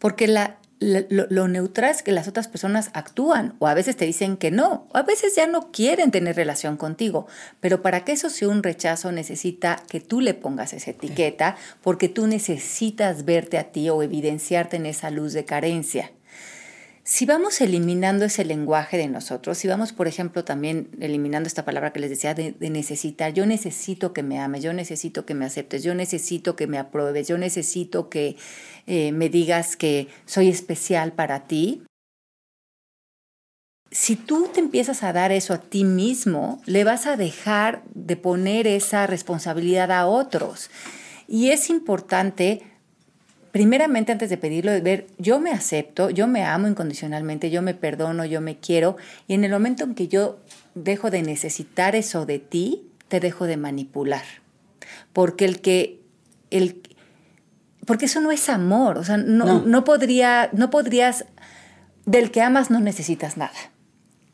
[0.00, 4.36] Porque la, lo, neutral es que las otras personas actúan o a veces te dicen
[4.36, 7.26] que no, o a veces ya no quieren tener relación contigo,
[7.60, 12.08] pero para que eso sea un rechazo necesita que tú le pongas esa etiqueta porque
[12.08, 16.10] tú necesitas verte a ti o evidenciarte en esa luz de carencia.
[17.04, 21.92] Si vamos eliminando ese lenguaje de nosotros, si vamos, por ejemplo, también eliminando esta palabra
[21.92, 25.82] que les decía de, necesitar, yo necesito que me ames, yo necesito que me aceptes,
[25.82, 28.36] yo necesito que me apruebes, yo necesito que
[28.86, 31.82] eh, me digas que soy especial para ti.
[33.90, 38.16] Si tú te empiezas a dar eso a ti mismo, le vas a dejar de
[38.16, 40.70] poner esa responsabilidad a otros.
[41.26, 42.62] Y es importante
[43.52, 47.74] primeramente antes de pedirlo, de ver, yo me acepto, yo me amo incondicionalmente, yo me
[47.74, 48.96] perdono, yo me quiero,
[49.28, 50.40] y en el momento en que yo
[50.74, 54.24] dejo de necesitar eso de ti, te dejo de manipular.
[55.12, 56.00] Porque el que,
[56.50, 56.80] el,
[57.86, 61.26] porque eso no es amor, o sea, no, podría, no podrías,
[62.06, 63.52] del que amas no necesitas nada.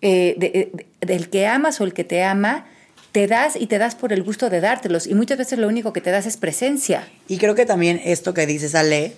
[0.00, 2.66] Eh, del que amas o el que te ama,
[3.12, 5.06] te das y te das por el gusto de dártelos.
[5.06, 7.08] Y muchas veces lo único que te das es presencia.
[7.28, 9.16] Y creo que también esto que dices, Ale,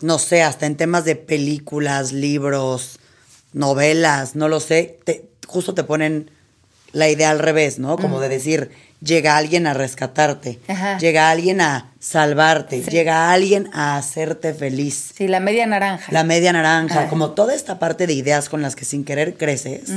[0.00, 2.98] no sé, hasta en temas de películas, libros,
[3.52, 4.98] novelas, no lo sé,
[5.46, 6.30] justo te ponen
[6.92, 7.96] la idea al revés, ¿no?
[7.96, 10.60] Como de decir, llega alguien a rescatarte,
[11.00, 15.12] llega alguien a salvarte, llega alguien a hacerte feliz.
[15.14, 16.12] Sí, la media naranja.
[16.12, 19.90] La media naranja, como toda esta parte de ideas con las que sin querer creces.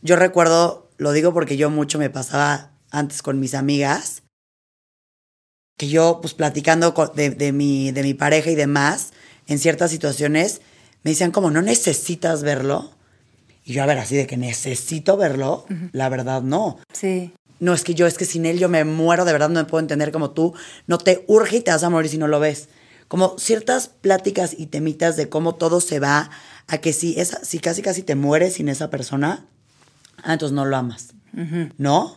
[0.00, 4.22] Yo recuerdo lo digo porque yo mucho me pasaba antes con mis amigas,
[5.78, 9.12] que yo, pues platicando de, mi, de mi pareja y demás,
[9.46, 10.60] en ciertas situaciones,
[11.04, 12.90] me decían como, no necesitas verlo.
[13.64, 16.78] Y yo, a ver, así de que necesito verlo, la verdad no.
[16.92, 17.32] Sí.
[17.60, 19.66] No, es que yo, es que sin él yo me muero, de verdad no me
[19.66, 20.54] puedo entender como tú,
[20.86, 22.68] no te urge y te vas a morir si no lo ves.
[23.06, 26.30] Como ciertas pláticas y temitas de cómo todo se va
[26.66, 29.46] a que si, esa, si casi casi te mueres sin esa persona,
[30.22, 31.14] ah, entonces no lo amas,
[31.78, 32.16] ¿no?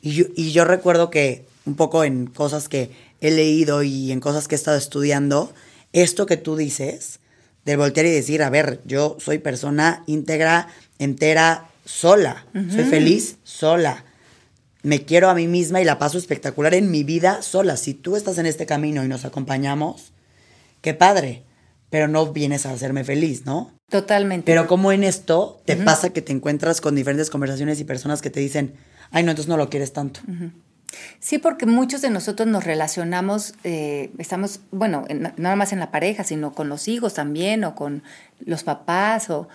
[0.00, 4.20] Y yo, y yo recuerdo que un poco en cosas que he leído y en
[4.20, 5.52] cosas que he estado estudiando,
[5.92, 7.20] esto que tú dices,
[7.64, 14.04] de voltear y decir, a ver, yo soy persona íntegra, entera, sola, soy feliz sola,
[14.82, 17.76] me quiero a mí misma y la paso espectacular en mi vida sola.
[17.76, 20.12] Si tú estás en este camino y nos acompañamos,
[20.80, 21.42] qué padre,
[21.90, 23.72] pero no vienes a hacerme feliz, ¿no?
[23.90, 24.44] Totalmente.
[24.46, 28.30] Pero como en esto te pasa que te encuentras con diferentes conversaciones y personas que
[28.30, 28.74] te dicen,
[29.10, 30.20] ay, no, entonces no lo quieres tanto.
[31.18, 35.90] Sí, porque muchos de nosotros nos relacionamos, eh, estamos, bueno, no nada más en la
[35.90, 38.02] pareja, sino con los hijos también, o con
[38.40, 39.48] los papás, o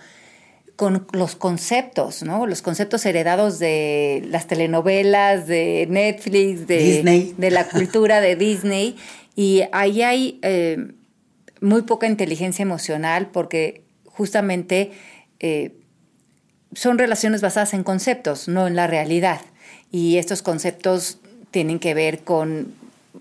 [0.76, 2.46] con los conceptos, ¿no?
[2.46, 8.96] Los conceptos heredados de las telenovelas, de Netflix, de, de la cultura de Disney.
[9.34, 10.92] Y ahí hay eh,
[11.60, 14.92] muy poca inteligencia emocional porque justamente
[15.40, 15.76] eh,
[16.74, 19.40] son relaciones basadas en conceptos, no en la realidad.
[19.90, 21.18] Y estos conceptos
[21.50, 22.74] tienen que ver con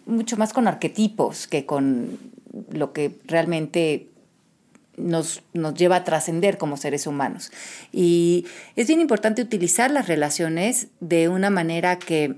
[0.05, 2.19] mucho más con arquetipos que con
[2.71, 4.09] lo que realmente
[4.97, 7.51] nos, nos, lleva a trascender como seres humanos.
[7.91, 8.45] Y
[8.75, 12.35] es bien importante utilizar las relaciones de una manera que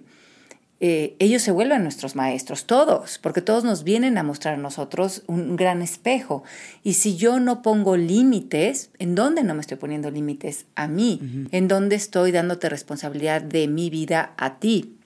[0.80, 5.24] eh, ellos se vuelven nuestros maestros, todos, porque todos nos vienen a mostrar a nosotros
[5.26, 6.44] un gran espejo.
[6.84, 10.66] Y si yo no pongo límites, ¿en dónde no me estoy poniendo límites?
[10.76, 11.48] A mí.
[11.52, 14.98] ¿En dónde estoy dándote responsabilidad de mi vida a ti?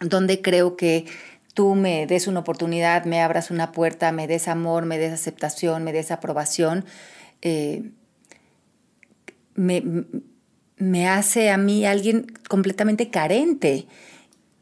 [0.00, 1.04] ¿Dónde creo que
[1.52, 5.84] tú me des una oportunidad, me abras una puerta, me des amor, me des aceptación,
[5.84, 6.86] me des aprobación,
[7.42, 7.90] eh,
[9.54, 10.06] me,
[10.78, 13.86] me hace a mí alguien completamente carente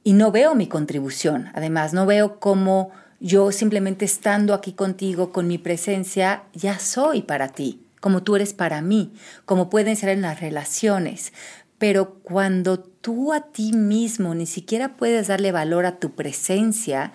[0.05, 1.51] y no veo mi contribución.
[1.55, 7.49] Además, no veo cómo yo simplemente estando aquí contigo, con mi presencia, ya soy para
[7.49, 9.13] ti, como tú eres para mí,
[9.45, 11.33] como pueden ser en las relaciones.
[11.79, 17.13] Pero cuando tú a ti mismo ni siquiera puedes darle valor a tu presencia,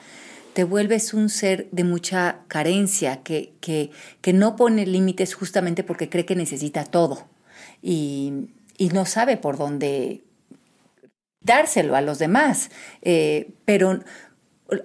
[0.54, 6.10] te vuelves un ser de mucha carencia, que, que, que no pone límites justamente porque
[6.10, 7.28] cree que necesita todo
[7.82, 10.24] y, y no sabe por dónde
[11.46, 12.70] dárselo a los demás.
[13.02, 14.00] Eh, pero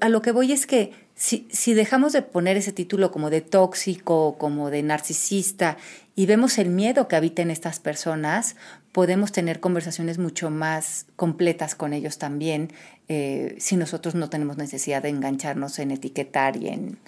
[0.01, 3.40] a lo que voy es que si, si, dejamos de poner ese título como de
[3.40, 5.77] tóxico, como de narcisista,
[6.14, 8.57] y vemos el miedo que habita en estas personas,
[8.92, 12.73] podemos tener conversaciones mucho más completas con ellos también,
[13.09, 16.99] eh, si nosotros no tenemos necesidad de engancharnos en etiquetar y en,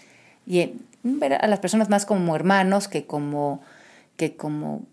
[0.46, 3.62] y ver a las personas más como hermanos que como,
[4.16, 4.86] que como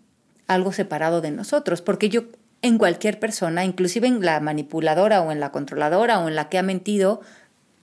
[0.46, 2.24] algo separado de nosotros, porque yo
[2.62, 6.58] en cualquier persona, inclusive en la manipuladora o en la controladora o en la que
[6.58, 7.20] ha mentido,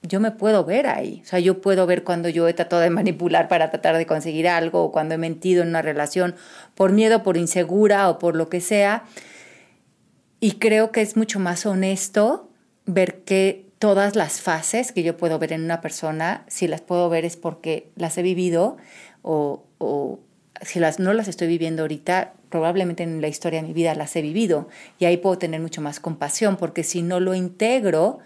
[0.04, 1.22] yo me puedo ver ahí.
[1.24, 4.48] O sea, yo puedo ver cuando yo he tratado de manipular para tratar de conseguir
[4.48, 6.36] algo o cuando he mentido en una relación
[6.76, 9.04] por miedo, por insegura o por lo que sea.
[10.40, 12.50] Y creo que es mucho más honesto
[12.86, 17.10] ver que todas las fases que yo puedo ver en una persona, si las puedo
[17.10, 18.78] ver es porque las he vivido
[19.22, 20.20] o, o
[20.62, 24.15] si las, no las estoy viviendo ahorita, probablemente en la historia de mi vida las
[24.15, 28.20] he vivido y ahí puedo tener mucho más compasión porque si no lo integro,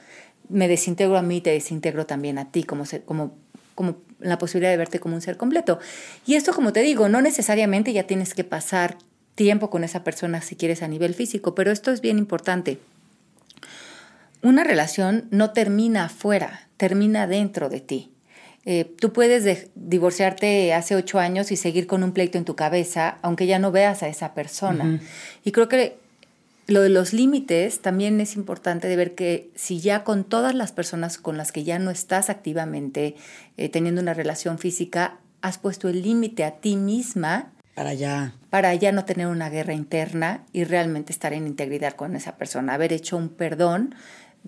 [0.50, 3.34] me desintegro a mí te desintegro también a ti como, como,
[3.76, 5.80] como la posibilidad de verte como un ser completo.
[6.26, 8.98] Y esto, como te digo, no necesariamente ya tienes que pasar
[9.36, 12.80] tiempo con esa persona si quieres a nivel físico, pero esto es bien importante.
[14.44, 18.12] Una relación no termina afuera, termina dentro de ti.
[18.66, 23.18] Eh, tú puedes divorciarte hace ocho años y seguir con un pleito en tu cabeza,
[23.22, 25.02] aunque ya no veas a esa persona.
[25.44, 25.98] Y creo que
[26.68, 30.72] lo de los límites también es importante de ver que si ya con todas las
[30.72, 33.16] personas con las que ya no estás activamente
[33.58, 37.52] eh, teniendo una relación física, has puesto el límite a ti misma.
[37.74, 38.36] Para ya.
[38.50, 42.76] Para ya no tener una guerra interna y realmente estar en integridad con esa persona.
[42.76, 43.96] Haber hecho un perdón,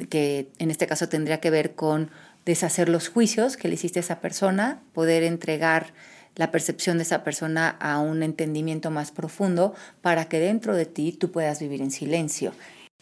[0.09, 2.11] que en este caso tendría que ver con
[2.45, 5.93] deshacer los juicios que le hiciste a esa persona, poder entregar
[6.35, 11.11] la percepción de esa persona a un entendimiento más profundo para que dentro de ti
[11.11, 12.53] tú puedas vivir en silencio.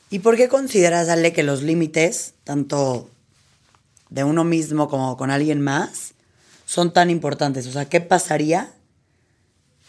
[0.10, 3.10] ¿Y por qué consideras, Ale, que los límites, tanto
[4.10, 6.13] de uno mismo como con alguien más,
[6.65, 7.65] son tan importantes?
[7.67, 8.73] O sea, ¿qué pasaría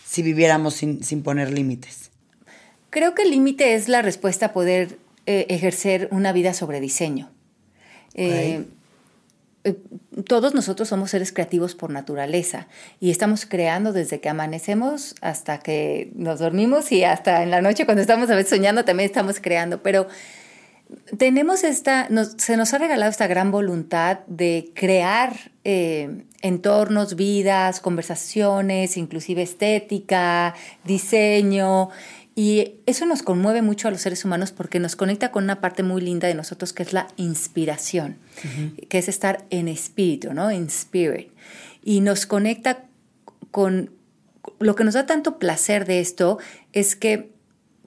[0.07, 2.11] si viviéramos sin, poner límites?
[2.91, 7.31] Creo que el límite es la respuesta a poder eh, ejercer una vida sobre diseño.
[8.15, 8.65] Eh, eh,
[10.27, 12.67] todos nosotros somos seres creativos por naturaleza
[13.01, 17.85] y estamos creando desde que amanecemos hasta que nos dormimos y hasta en la noche
[17.85, 20.09] cuando estamos a veces soñando también estamos creando, pero
[21.17, 28.97] tenemos esta, se nos ha regalado esta gran voluntad de crear eh, entornos, vidas, conversaciones,
[28.97, 31.91] inclusive estética, diseño.
[32.35, 35.83] Y eso nos conmueve mucho a los seres humanos porque nos conecta con una parte
[35.83, 38.17] muy linda de nosotros que es la inspiración,
[38.89, 40.51] que es estar en espíritu, ¿no?
[40.51, 41.31] En spirit.
[41.83, 42.87] Y nos conecta
[43.51, 43.91] con
[44.59, 46.39] lo que nos da tanto placer de esto
[46.73, 47.33] es que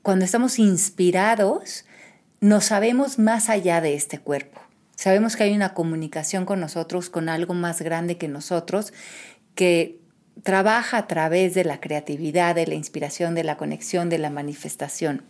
[0.03, 1.85] cuando estamos inspirados,
[2.39, 4.61] nos sabemos más allá de este cuerpo.
[4.95, 8.93] Sabemos que hay una comunicación con nosotros, con algo más grande que nosotros,
[9.55, 9.99] que
[10.43, 15.23] trabaja a través de la creatividad, de la inspiración, de la conexión, de la manifestación.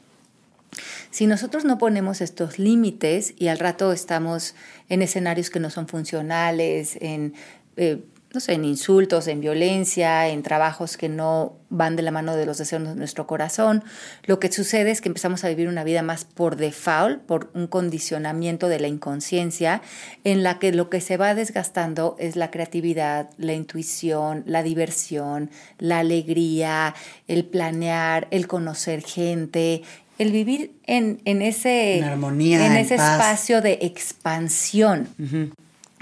[1.09, 4.55] Si nosotros no ponemos estos límites y al rato estamos
[4.89, 7.33] en escenarios que no son funcionales, en
[7.77, 8.03] eh,
[8.35, 12.45] no sé, en insultos, en violencia, en trabajos que no van de la mano de
[12.45, 13.83] los deseos de nuestro corazón.
[14.23, 17.67] Lo que sucede es que empezamos a vivir una vida más por default, por un
[17.67, 19.81] condicionamiento de la inconsciencia,
[20.23, 25.49] en la que lo que se va desgastando es la creatividad, la intuición, la diversión,
[25.79, 26.93] la alegría,
[27.27, 29.81] el planear, el conocer gente,
[30.17, 35.07] el vivir en, ese, en ese espacio de expansión.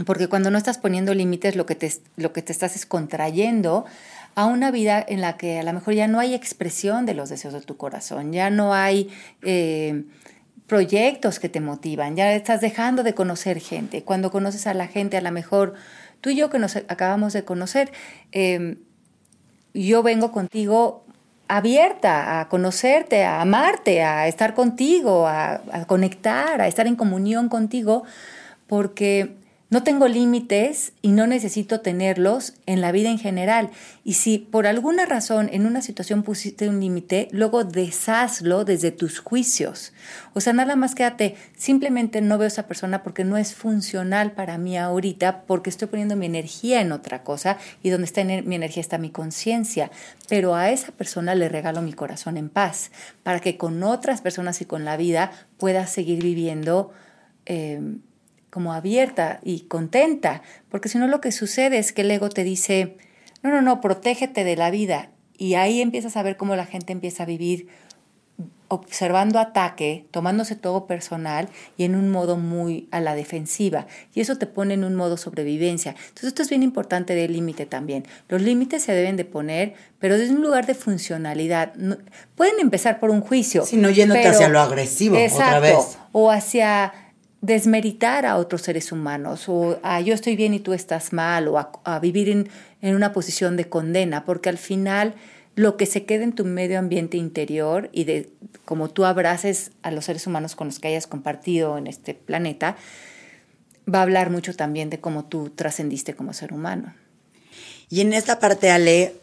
[0.05, 3.85] Porque cuando no estás poniendo límites, lo que te, lo que te estás es contrayendo
[4.35, 7.29] a una vida en la que a lo mejor ya no hay expresión de los
[7.29, 9.09] deseos de tu corazón, ya no hay
[9.43, 10.05] eh,
[10.65, 14.03] proyectos que te motivan, ya estás dejando de conocer gente.
[14.03, 15.75] Cuando conoces a la gente, a lo mejor
[16.21, 17.91] tú y yo que nos acabamos de conocer,
[18.31, 18.77] eh,
[19.75, 21.05] yo vengo contigo
[21.47, 28.03] abierta a conocerte, a amarte, a estar contigo, a conectar, a estar en comunión contigo,
[28.65, 29.35] porque
[29.73, 33.71] no tengo límites y no necesito tenerlos en la vida en general.
[34.03, 39.17] Y si por alguna razón en una situación pusiste un límite, luego deshazlo desde tus
[39.17, 39.91] juicios.
[40.35, 44.33] O sea, nada más quédate, simplemente no veo a esa persona porque no es funcional
[44.33, 48.53] para mí ahorita, porque estoy poniendo mi energía en otra cosa y donde está mi
[48.53, 49.89] energía está mi conciencia.
[50.29, 52.91] Pero a esa persona le regalo mi corazón en paz,
[53.23, 56.91] para que con otras personas y con la vida pueda seguir viviendo.
[57.47, 57.81] Eh,
[58.53, 62.43] como abierta y contenta, porque si no lo que sucede es que el ego te
[62.43, 62.97] dice,
[63.41, 65.09] no, no, no, protégete de la vida.
[65.35, 67.67] Y ahí empiezas a ver cómo la gente empieza a vivir
[68.67, 73.87] observando ataque, tomándose todo personal y en un modo muy a la defensiva.
[74.13, 75.95] Y eso te pone en un modo sobrevivencia.
[76.09, 78.05] Entonces esto es bien importante del límite también.
[78.29, 81.73] Los límites se deben de poner, pero desde un lugar de funcionalidad.
[82.35, 83.65] pueden empezar por un juicio.
[83.65, 85.97] Si no yéndote hacia lo agresivo otra vez.
[86.11, 86.93] O hacia
[87.43, 91.59] desmeritar a otros seres humanos o a yo estoy bien y tú estás mal o
[91.59, 92.47] a, vivir en,
[92.81, 95.13] en, una posición de condena, porque al final
[95.55, 98.29] lo que se queda en tu medio ambiente interior y de
[98.63, 102.77] como tú abraces a los seres humanos con los que hayas compartido en este planeta,
[103.93, 106.93] va a hablar mucho también de cómo tú trascendiste como ser humano.
[107.89, 109.15] Y en esta parte, Ale,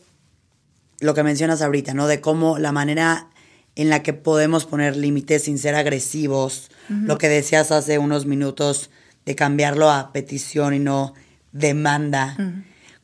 [1.00, 2.06] lo que mencionas ahorita, ¿no?
[2.06, 3.30] De cómo la manera
[3.76, 8.90] en la que podemos poner límites sin ser agresivos, lo que decías hace unos minutos
[9.24, 11.14] de cambiarlo a petición y no
[11.52, 12.36] demanda.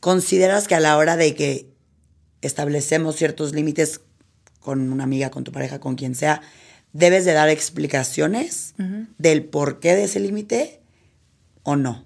[0.00, 1.68] ¿Consideras que a la hora de que
[2.42, 4.00] establecemos ciertos límites
[4.60, 6.42] con una amiga, con tu pareja, con quien sea,
[6.92, 8.74] debes de dar explicaciones
[9.18, 10.80] del porqué de ese límite
[11.62, 12.04] o no?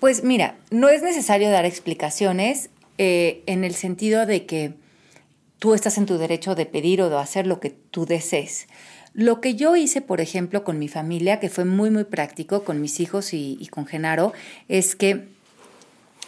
[0.00, 4.74] Pues mira, no es necesario dar explicaciones eh, en el sentido de que
[5.60, 8.66] tú estás en tu derecho de pedir o de hacer lo que tú desees.
[9.12, 12.80] Lo que yo hice, por ejemplo, con mi familia, que fue muy, muy práctico, con
[12.80, 14.32] mis hijos y, con Genaro,
[14.68, 15.28] es que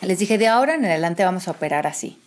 [0.03, 2.19] les dije, de ahora en adelante vamos a operar así.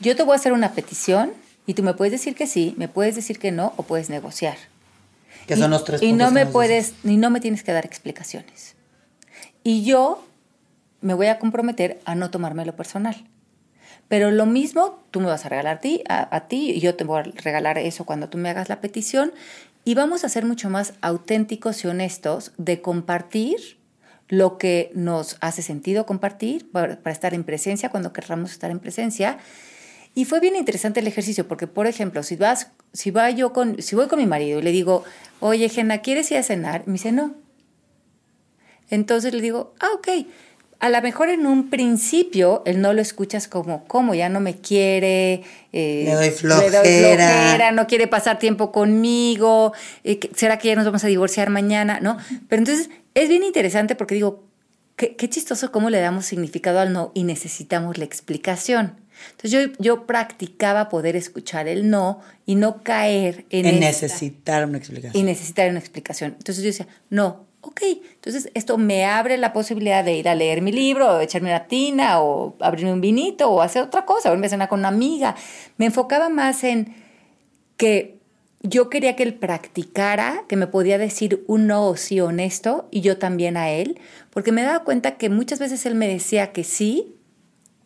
[0.00, 1.32] Yo te voy a hacer una petición
[1.66, 4.56] y tú me puedes decir que sí, me puedes decir que no o puedes negociar.
[5.46, 8.76] Que son los tres Y no me puedes, ni no me tienes que dar explicaciones.
[9.62, 10.24] Y yo
[11.02, 13.26] me voy a comprometer a no tomármelo personal.
[14.08, 17.04] Pero lo mismo, tú me vas a regalar a ti, a, ti, y yo te
[17.04, 19.32] voy a regalar eso cuando tú me hagas la petición.
[19.84, 23.78] Y vamos a ser mucho más auténticos y honestos de compartir
[24.28, 29.38] lo que nos hace sentido compartir para, estar en presencia cuando querramos estar en presencia.
[30.14, 33.82] Y fue bien interesante el ejercicio, porque, por ejemplo, si vas, si va yo con,
[33.82, 35.04] si voy con mi marido y le digo,
[35.40, 36.86] oye, Jena, ¿quieres ir a cenar?
[36.86, 37.34] Me dice, no.
[38.88, 40.26] Entonces le digo, ah, ok
[40.78, 44.14] a lo mejor en un principio él no lo escuchas como, ¿cómo?
[44.14, 47.72] Ya no me quiere, eh, le, doy flojera.
[47.72, 49.72] no quiere pasar tiempo conmigo,
[50.04, 52.00] eh, ¿será que ya nos vamos a divorciar mañana?
[52.00, 52.18] ¿No?
[52.48, 54.44] Pero entonces es bien interesante porque digo,
[54.96, 58.94] qué, chistoso cómo le damos significado al no y necesitamos la explicación.
[59.30, 63.64] Entonces yo, yo practicaba poder escuchar el no y no caer en...
[63.64, 65.18] En necesitar una explicación.
[65.18, 66.34] Y necesitar una explicación.
[66.36, 67.80] Entonces yo decía, no, ok,
[68.14, 71.66] entonces esto me abre la posibilidad de ir a leer mi libro, o echarme una
[71.66, 74.88] tina, o abrirme un vinito, o hacer otra cosa, o irme a cenar con una
[74.88, 75.34] amiga.
[75.76, 76.94] Me enfocaba más en
[77.76, 78.18] que
[78.62, 83.00] yo quería que él practicara, que me podía decir un no o sí honesto, y
[83.00, 83.98] yo también a él,
[84.30, 87.15] porque me daba cuenta que muchas veces él me decía que sí,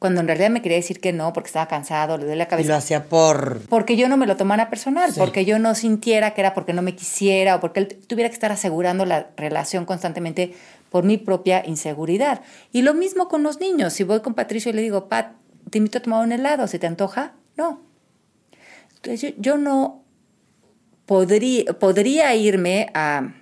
[0.00, 2.66] cuando en realidad me quería decir que no, porque estaba cansado, le duele la cabeza.
[2.66, 3.60] Y lo hacía por...
[3.68, 6.80] Porque yo no me lo tomara personal, porque yo no sintiera que era porque no
[6.80, 10.54] me quisiera o porque él tuviera que estar asegurando la relación constantemente
[10.88, 12.40] por mi propia inseguridad.
[12.72, 13.92] Y lo mismo con los niños.
[13.92, 15.32] Si voy con Patricio y le digo, Pat,
[15.68, 17.34] te invito a tomar un helado, ¿se te antoja?
[17.58, 17.82] No.
[18.96, 20.02] Entonces yo, no
[21.04, 23.34] podría, podría irme a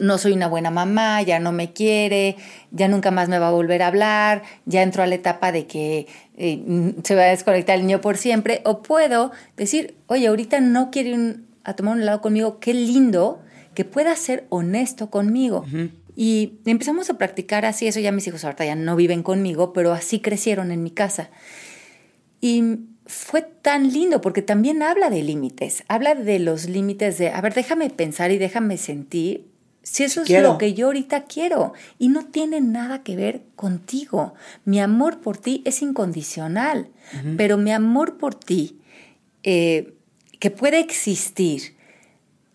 [0.00, 2.36] no soy una buena mamá, ya no me quiere,
[2.70, 5.66] ya nunca más me va a volver a hablar, ya entro a la etapa de
[5.66, 6.06] que
[6.36, 10.90] eh, se va a desconectar el niño por siempre, o puedo decir, oye, ahorita no
[10.90, 13.42] quiere ir a tomar un helado conmigo, qué lindo
[13.74, 15.64] que pueda ser honesto conmigo.
[16.16, 19.92] Y empezamos a practicar así, eso ya mis hijos ahorita ya no viven conmigo, pero
[19.92, 21.28] así crecieron en mi casa.
[22.40, 27.40] Y fue tan lindo porque también habla de límites, habla de los límites de, a
[27.40, 29.55] ver, déjame pensar y déjame sentir
[29.88, 34.34] si eso es lo que yo ahorita quiero y no tiene nada que ver contigo.
[34.64, 36.88] Mi amor por ti es incondicional,
[37.36, 38.80] pero mi amor por ti,
[39.44, 39.94] eh,
[40.40, 41.76] que puede existir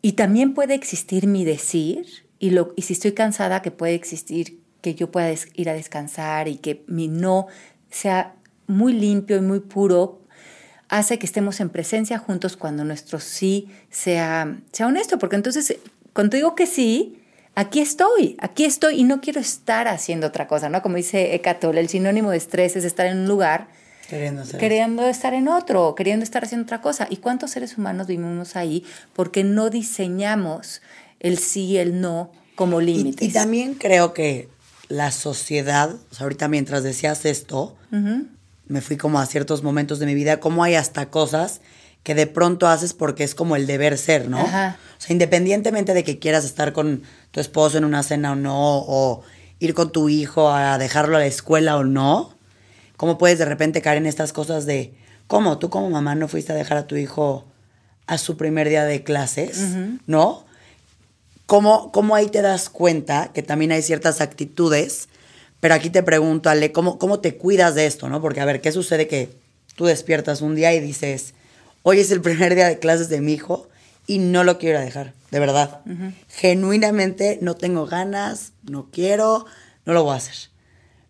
[0.01, 2.05] y también puede existir mi decir,
[2.37, 6.49] y, lo, y si estoy cansada, que puede existir que yo pueda ir a descansar
[6.49, 7.47] y que mi no
[7.89, 8.35] sea
[8.67, 10.19] muy limpio y muy puro,
[10.89, 15.77] hace que estemos en presencia juntos cuando nuestro sí sea, sea honesto, porque entonces
[16.11, 17.19] cuando digo que sí,
[17.55, 20.81] aquí estoy, aquí estoy y no quiero estar haciendo otra cosa, ¿no?
[20.81, 23.67] Como dice Eckhart Tolle, el sinónimo de estrés es estar en un lugar
[24.59, 27.07] Queriendo, estar en otro, queriendo estar haciendo otra cosa.
[27.09, 28.83] ¿Y cuántos seres humanos vivimos ahí
[29.13, 30.81] porque no diseñamos
[31.21, 33.29] el sí y el no como límites?
[33.29, 34.49] y también creo que
[34.89, 37.77] la sociedad, o sea, ahorita mientras decías esto,
[38.67, 41.61] me fui como a ciertos momentos de mi vida, como hay hasta cosas
[42.03, 44.39] que de pronto haces porque es como el deber ser, ¿no?
[44.39, 44.77] Ajá.
[44.97, 48.53] O sea, independientemente de que quieras estar con tu esposo en una cena o no,
[48.55, 49.23] o
[49.59, 52.33] ir con tu hijo a dejarlo a la escuela o no,
[52.97, 54.93] ¿cómo puedes de repente caer en estas cosas de,
[55.27, 55.57] ¿cómo?
[55.57, 57.45] ¿Tú como mamá no fuiste a dejar a tu hijo
[58.07, 59.59] a su primer día de clases?
[60.07, 60.45] ¿No?
[61.45, 65.09] ¿Cómo, ¿Cómo ahí te das cuenta que también hay ciertas actitudes?
[65.59, 68.21] Pero aquí te pregunto, Ale, ¿cómo, ¿cómo te cuidas de esto, no?
[68.21, 69.29] Porque, a ver, ¿qué sucede que
[69.75, 71.33] tú despiertas un día y dices,
[71.83, 73.67] hoy es el primer día de clases de mi hijo
[74.11, 75.81] y no lo quiero dejar, de verdad.
[76.27, 79.45] Genuinamente no tengo ganas, no quiero,
[79.85, 80.49] no lo voy a hacer.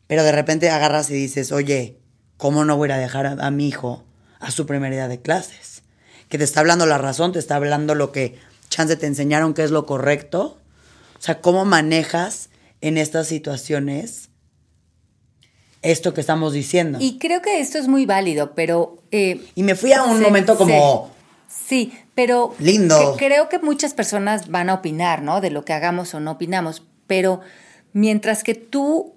[0.07, 1.97] Pero de repente agarras y dices, oye,
[2.37, 4.03] ¿cómo no voy a dejar a, a mi hijo
[4.39, 5.81] a su primer día de clases?
[6.29, 8.37] Que te está hablando la razón, te está hablando lo que
[8.69, 10.59] chance te enseñaron que es lo correcto.
[11.17, 12.49] O sea, ¿cómo manejas
[12.81, 14.29] en estas situaciones
[15.81, 16.99] esto que estamos diciendo?
[17.01, 19.01] Y, Y creo que esto es muy válido, pero...
[19.11, 21.11] eh, me fui a un se- momento como...
[21.47, 23.15] Sí, pero Lindo.
[23.17, 25.41] que- creo que muchas personas van a opinar, ¿no?
[25.41, 27.41] De lo que hagamos o no opinamos, pero
[27.93, 29.13] mientras que tú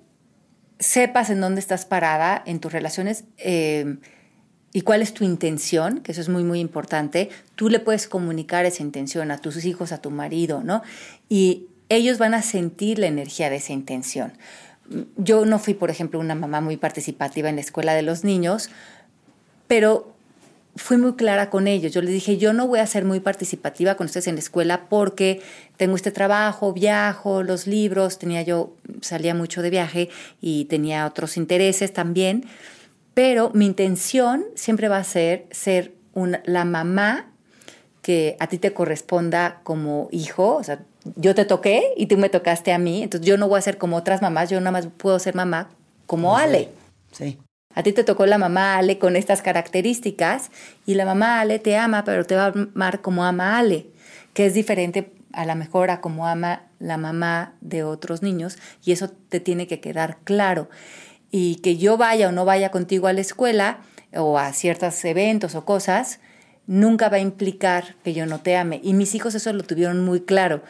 [0.79, 3.97] sepas en dónde estás parada en tus relaciones eh,
[4.73, 8.67] y cuál es tu intención, que eso es muy, muy importante, tú le puedes comunicar
[8.67, 10.83] esa intención a tus hijos, a tu marido, ¿no?
[11.29, 14.33] Y ellos van a sentir la energía de esa intención.
[15.17, 18.69] Yo no fui, por ejemplo, una mamá muy participativa en la escuela de los niños,
[19.69, 20.14] pero
[20.77, 21.93] fui muy clara con ellos.
[21.93, 24.89] Yo les dije, yo no voy a ser muy participativa con ustedes en la escuela
[24.89, 25.41] porque
[25.77, 30.09] tengo este trabajo, viajo, los libros, tenía yo, salía mucho de viaje
[30.41, 32.45] y tenía otros intereses también,
[33.15, 37.31] pero mi intención siempre va a ser ser una- la mamá
[38.03, 40.81] que a ti te corresponda como hijo, o sea,
[41.17, 43.79] yo te toqué y tú me tocaste a mí, entonces yo no voy a ser
[43.79, 45.71] como otras mamás, yo nada más puedo ser mamá
[46.07, 46.69] como Ale.
[47.13, 47.39] Sí.
[47.75, 50.51] A ti te tocó la mamá Ale con estas características
[50.87, 53.87] y la mamá Ale te ama, pero te va a amar como ama Ale,
[54.33, 58.93] que es diferente a la mejor a como ama la mamá de otros niños y
[58.93, 60.69] eso te tiene que quedar claro.
[61.31, 63.79] Y que yo vaya o no vaya contigo a la escuela
[64.13, 66.21] o a ciertos eventos o cosas,
[66.69, 68.81] nunca va a implicar que yo no te ame.
[68.85, 70.63] Y mis hijos eso lo tuvieron muy claro.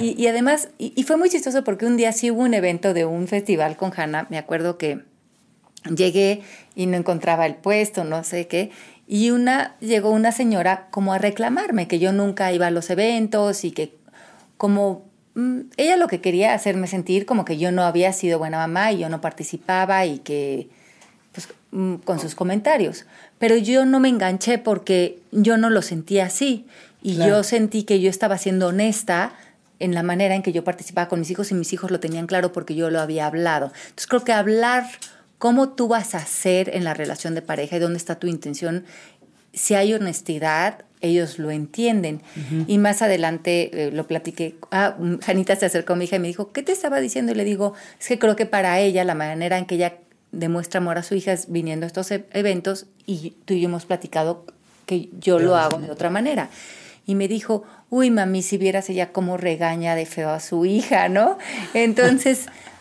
[0.00, 2.94] Y, y además, y, y fue muy chistoso porque un día sí hubo un evento
[2.94, 5.00] de un festival con Hannah, me acuerdo que
[5.84, 6.42] llegué
[6.74, 8.70] y no encontraba el puesto, no sé qué.
[9.06, 13.64] Y una, llegó una señora como a reclamarme que yo nunca iba a los eventos
[13.64, 13.94] y que
[14.56, 15.04] como
[15.34, 18.92] mm, ella lo que quería hacerme sentir como que yo no había sido buena mamá
[18.92, 20.68] y yo no participaba y que
[21.32, 23.04] pues, mm, con sus comentarios.
[23.38, 26.66] Pero yo no me enganché porque yo no lo sentía así
[27.02, 27.38] y Claro.
[27.38, 29.32] yo sentí que yo estaba siendo honesta
[29.80, 32.28] en la manera en que yo participaba con mis hijos y mis hijos lo tenían
[32.28, 33.72] claro porque yo lo había hablado.
[33.74, 34.86] Entonces creo que hablar
[35.42, 38.84] cómo tú vas a hacer en la relación de pareja y dónde está tu intención,
[39.52, 42.22] si hay honestidad, ellos lo entienden.
[42.68, 44.54] Y más adelante eh, lo platiqué.
[44.70, 47.32] Ah, Janita se acercó a mi hija y me dijo, ¿qué te estaba diciendo?
[47.32, 49.96] Y le digo, es que creo que para ella la manera en que ella
[50.30, 53.68] demuestra amor a su hija es viniendo a estos e- eventos y tú y yo
[53.68, 54.46] hemos platicado
[54.86, 56.50] que yo lo hago de otra manera.
[57.04, 61.08] Y me dijo, uy, mami, si vieras ella cómo regaña de feo a su hija,
[61.08, 61.36] ¿no?
[61.74, 62.46] Entonces,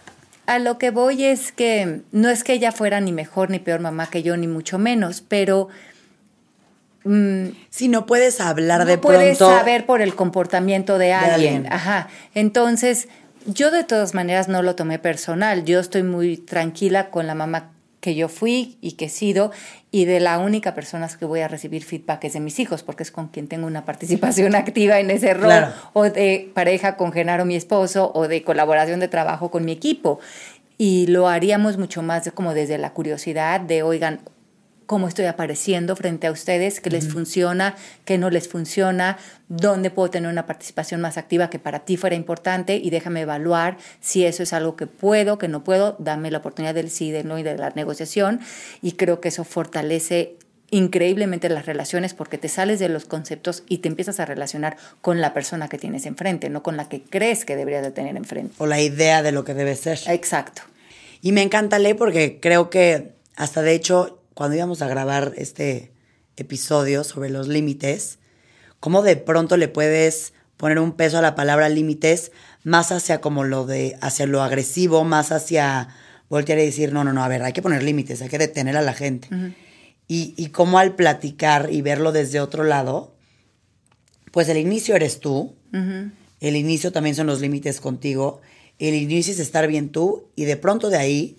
[0.47, 3.79] a lo que voy es que no es que ella fuera ni mejor ni peor
[3.79, 5.69] mamá que yo, ni mucho menos, pero
[7.03, 9.55] mm, Si no puedes hablar de no puedes pronto.
[9.57, 11.55] saber por el comportamiento de alguien.
[11.55, 11.73] alguien.
[11.73, 12.07] Ajá.
[12.33, 13.07] Entonces,
[13.45, 15.65] yo de todas maneras no lo tomé personal.
[15.65, 17.71] Yo estoy muy tranquila con la mamá
[18.01, 19.51] que yo fui y que he sido
[19.91, 23.03] y de la única persona que voy a recibir feedback es de mis hijos porque
[23.03, 25.71] es con quien tengo una participación activa en ese rol Claro.
[25.93, 30.19] o de pareja con Genaro mi esposo o de colaboración de trabajo con mi equipo
[30.77, 34.19] y lo haríamos mucho más como desde la curiosidad de oigan
[34.85, 37.75] cómo estoy apareciendo frente a ustedes, qué les funciona,
[38.05, 39.17] qué no les funciona,
[39.47, 43.77] dónde puedo tener una participación más activa que para ti fuera importante y déjame evaluar
[43.99, 47.27] si eso es algo que puedo, que no puedo, dame la oportunidad del sí, del
[47.27, 48.39] no y de la negociación
[48.81, 50.37] y creo que eso fortalece
[50.71, 55.21] increíblemente las relaciones porque te sales de los conceptos y te empiezas a relacionar con
[55.21, 58.55] la persona que tienes enfrente, no con la que crees que deberías de tener enfrente.
[58.57, 59.99] O la idea de lo que debe ser.
[60.07, 60.63] Exacto.
[61.21, 65.91] Y me encanta Le porque creo que hasta de hecho, cuando íbamos a grabar este
[66.35, 68.17] episodio sobre los límites,
[68.79, 72.31] cómo de pronto le puedes poner un peso a la palabra límites,
[72.63, 75.89] más hacia como lo de, hacia lo agresivo, más hacia
[76.27, 78.75] voltear y decir, no, no, no, a ver, hay que poner límites, hay que detener
[78.77, 79.27] a la gente.
[80.07, 83.13] y, y cómo al platicar y verlo desde otro lado,
[84.31, 88.41] pues el inicio eres tú, el inicio también son los límites contigo,
[88.79, 91.37] el inicio es estar bien tú y de pronto de ahí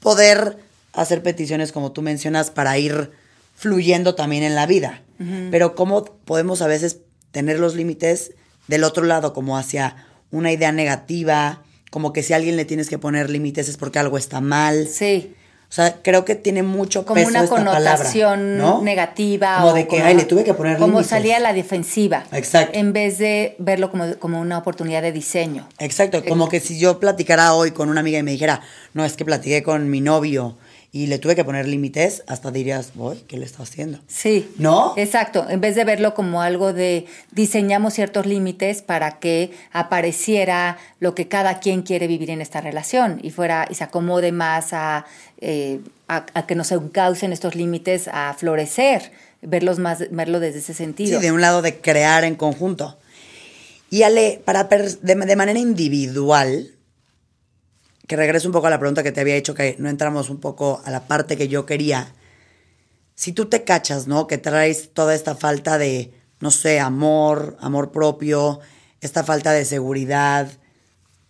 [0.00, 0.58] poder
[0.94, 3.10] hacer peticiones como tú mencionas para ir
[3.54, 5.02] fluyendo también en la vida.
[5.50, 6.98] Pero cómo podemos a veces
[7.30, 8.32] tener los límites
[8.66, 9.96] del otro lado, como hacia
[10.30, 14.00] una idea negativa, como que si a alguien le tienes que poner límites es porque
[14.00, 14.88] algo está mal.
[14.88, 15.34] Sí.
[15.70, 19.58] O sea, creo que tiene mucho como una connotación negativa.
[19.60, 22.24] Como de que, ay, le tuve que poner Como salía a la defensiva.
[22.32, 22.78] Exacto.
[22.78, 25.68] En vez de verlo como, como una oportunidad de diseño.
[25.78, 26.24] Exacto.
[26.24, 28.60] Como que si yo platicara hoy con una amiga y me dijera,
[28.92, 30.56] no, es que platiqué con mi novio
[30.94, 33.98] y le tuve que poner límites, hasta dirías, voy, ¿qué le está haciendo?
[34.06, 34.48] Sí.
[34.58, 34.94] ¿No?
[34.96, 35.44] Exacto.
[35.50, 41.26] En vez de verlo como algo de diseñamos ciertos límites para que apareciera lo que
[41.26, 45.04] cada quien quiere vivir en esta relación y fuera y se acomode más a,
[45.40, 49.10] eh, a, que nos encaucen estos límites a florecer,
[49.42, 51.18] verlos más, verlo desde ese sentido.
[51.18, 52.96] Sí, de un lado de crear en conjunto.
[53.90, 56.73] Y Ale, para de, de manera individual,
[58.06, 60.38] que regreso un poco a la pregunta que te había hecho, que no entramos un
[60.38, 62.12] poco a la parte que yo quería.
[63.14, 64.26] Si tú te cachas, ¿no?
[64.26, 68.60] Que traes toda esta falta de, no sé, amor, amor propio,
[69.00, 70.50] esta falta de seguridad,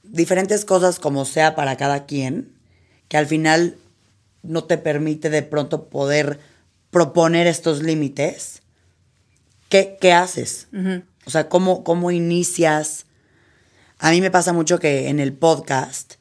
[0.03, 2.53] diferentes cosas como sea para cada quien,
[3.09, 3.77] que al final
[4.43, 6.39] no te permite de pronto poder
[6.91, 8.63] proponer estos límites,
[9.69, 10.69] ¿qué, qué haces?
[11.27, 13.07] O sea, ¿cómo, ¿cómo inicias?
[13.99, 16.15] A mí me pasa mucho que en el podcast,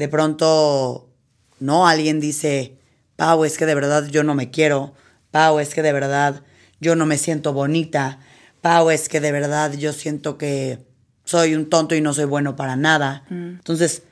[0.00, 1.10] de pronto,
[1.58, 1.86] ¿no?
[1.86, 2.78] Alguien dice,
[3.16, 4.94] Pau, es que de verdad yo no me quiero,
[5.30, 6.42] Pau, es que de verdad
[6.80, 8.18] yo no me siento bonita,
[8.62, 10.78] Pau, es que de verdad yo siento que
[11.26, 13.24] soy un tonto y no soy bueno para nada.
[13.28, 13.56] Mm.
[13.56, 14.04] Entonces,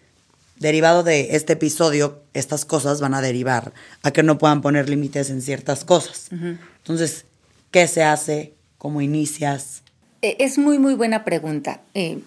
[0.58, 3.72] derivado de este episodio, estas cosas van a derivar
[4.02, 6.28] a que no puedan poner límites en ciertas cosas.
[6.30, 7.24] Entonces,
[7.70, 8.52] ¿qué se hace?
[8.76, 9.82] ¿Cómo inicias?
[10.20, 11.80] Eh, es muy, muy buena pregunta.
[11.94, 12.18] Eh,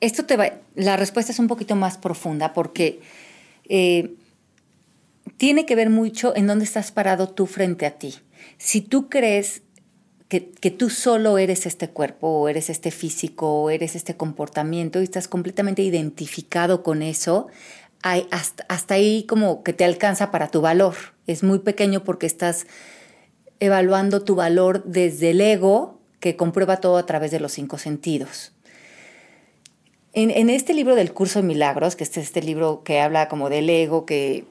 [0.00, 3.00] esto te va, la respuesta es un poquito más profunda porque
[3.68, 4.14] eh,
[5.36, 8.14] tiene que ver mucho en dónde estás parado tú frente a ti.
[8.56, 9.62] Si tú crees
[10.28, 10.40] que,
[10.70, 15.26] tú solo eres este cuerpo, o eres este físico, o eres este comportamiento y estás
[15.26, 17.48] completamente identificado con eso,
[18.02, 20.94] hasta, hasta ahí como que te alcanza para tu valor.
[21.26, 22.66] Es muy pequeño porque estás
[23.58, 28.52] evaluando tu valor desde el ego que comprueba todo a través de los cinco sentidos.
[30.20, 33.48] En, este libro del curso de milagros, que este es este libro que habla como
[33.48, 34.46] del ego, que,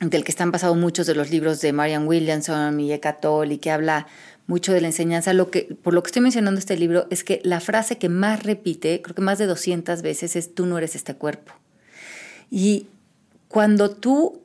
[0.00, 3.58] del que están basados muchos de los libros de Marian Williamson y Eckhart Tolle, y
[3.58, 4.06] que habla
[4.46, 7.42] mucho de la enseñanza, lo que, por lo que estoy mencionando este libro, es que
[7.44, 10.96] la frase que más repite, creo que más de 200 veces, es tú no eres
[10.96, 11.52] este cuerpo.
[12.50, 12.86] Y
[13.48, 14.40] cuando tú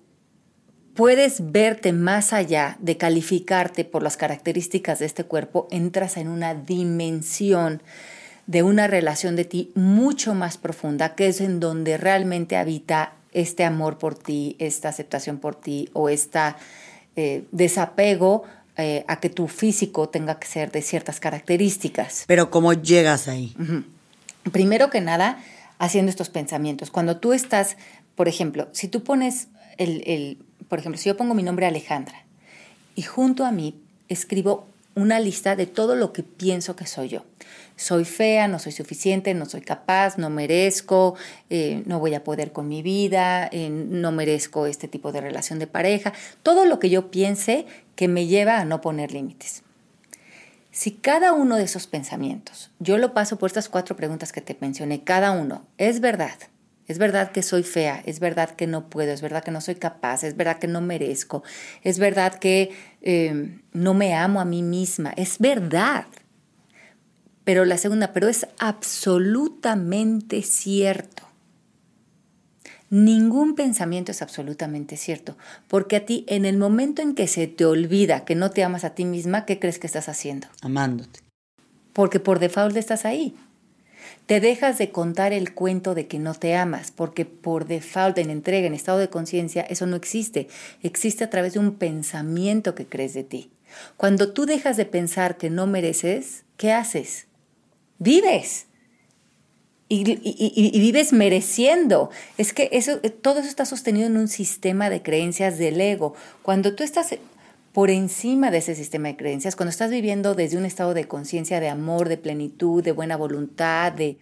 [0.94, 6.54] puedes verte más allá de calificarte por las características de este cuerpo, entras en una
[6.54, 7.82] dimensión
[8.48, 13.64] de una relación de ti mucho más profunda, que es en donde realmente habita este
[13.64, 16.56] amor por ti, esta aceptación por ti o este
[17.52, 18.44] desapego
[18.78, 22.26] eh, a que tu físico tenga que ser de ciertas características.
[22.28, 23.56] Pero ¿cómo llegas ahí?
[24.52, 25.42] Primero que nada,
[25.80, 26.92] haciendo estos pensamientos.
[26.92, 27.78] Cuando tú estás,
[28.16, 30.38] por ejemplo, si tú pones el, el,
[30.68, 32.26] por ejemplo, si yo pongo mi nombre Alejandra
[32.96, 33.80] y junto a mí
[34.10, 37.24] escribo una lista de todo lo que pienso que soy yo
[37.76, 41.16] soy fea, no soy suficiente, no soy capaz, no merezco,
[41.50, 45.60] eh, no voy a poder con mi vida, eh, no merezco este tipo de relación
[45.60, 47.66] de pareja, todo lo que yo piense
[47.96, 49.64] que me lleva a no poner límites.
[50.72, 54.58] Si cada uno de esos pensamientos, yo lo paso por estas cuatro preguntas que te
[54.60, 56.38] mencioné, cada uno, es verdad,
[56.88, 59.76] es verdad que soy fea, es verdad que no puedo, es verdad que no soy
[59.76, 61.44] capaz, es verdad que no merezco,
[61.82, 62.72] es verdad que
[63.02, 66.06] eh, no me amo a mí misma, es verdad.
[67.46, 71.24] Pero la segunda, pero es absolutamente cierto.
[72.90, 75.38] Ningún pensamiento es absolutamente cierto,
[75.68, 78.84] porque a ti en el momento en que se te olvida que no te amas
[78.84, 80.48] a ti misma, ¿qué crees que estás haciendo?
[80.62, 81.20] Amándote.
[81.94, 83.36] Porque por default estás ahí.
[84.28, 88.30] Te dejas de contar el cuento de que no te amas, porque por default, en
[88.30, 90.48] entrega, en estado de conciencia, eso no existe.
[90.82, 93.52] Existe a través de un pensamiento que crees de ti.
[93.98, 97.28] Cuando tú dejas de pensar que no mereces, ¿qué haces?
[98.00, 98.68] Vives.
[99.88, 100.04] Y,
[100.80, 102.10] vives mereciendo.
[102.38, 106.16] Es que eso, todo eso está sostenido en un sistema de creencias del ego.
[106.42, 107.16] Cuando tú estás
[107.72, 111.60] por encima de ese sistema de creencias, cuando estás viviendo desde un estado de conciencia,
[111.60, 114.20] de amor, de plenitud, de buena voluntad, de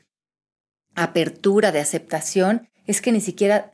[0.95, 3.73] apertura, de aceptación, es que ni siquiera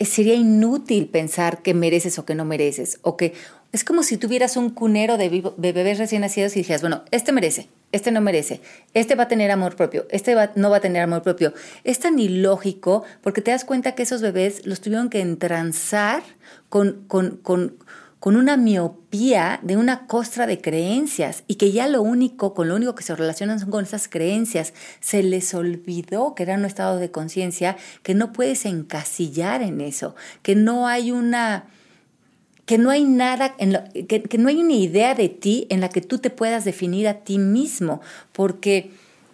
[0.00, 3.32] sería inútil pensar que mereces o que no mereces, o que
[3.72, 7.68] es como si tuvieras un cunero de, bebés recién nacidos y dijeras, bueno, este merece,
[7.92, 8.60] este no merece,
[8.94, 11.52] este va a tener amor propio, este no va a tener amor propio.
[11.84, 16.22] Es tan ilógico porque te das cuenta que esos bebés los tuvieron que entransar
[16.68, 17.76] con, con, con
[18.26, 22.74] con una miopía de una costra de creencias y que ya lo único, con lo
[22.74, 24.72] único que se relacionan son con esas creencias.
[24.98, 30.16] Se les olvidó que era un estado de conciencia, que no puedes encasillar en eso,
[30.42, 31.66] que no hay una
[32.66, 35.88] que no hay nada, en que, que no hay una idea de ti en la
[35.88, 38.00] que tú te puedas definir a ti mismo,
[38.32, 38.90] porque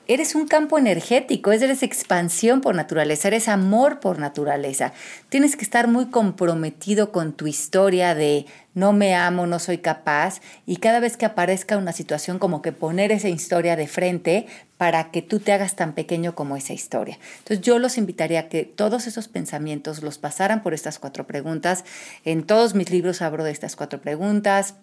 [0.08, 4.92] Eres un campo energético, eres expansión por naturaleza, eres amor por naturaleza.
[5.28, 10.40] Tienes que estar muy comprometido con tu historia de no me amo, no soy capaz
[10.66, 14.46] y cada vez que aparezca una situación como que poner esa historia de frente
[14.76, 17.18] para que tú te hagas tan pequeño como esa historia.
[17.38, 21.84] Entonces yo los invitaría a que todos esos pensamientos los pasaran por estas cuatro preguntas.
[22.24, 24.74] En todos mis libros hablo de estas cuatro preguntas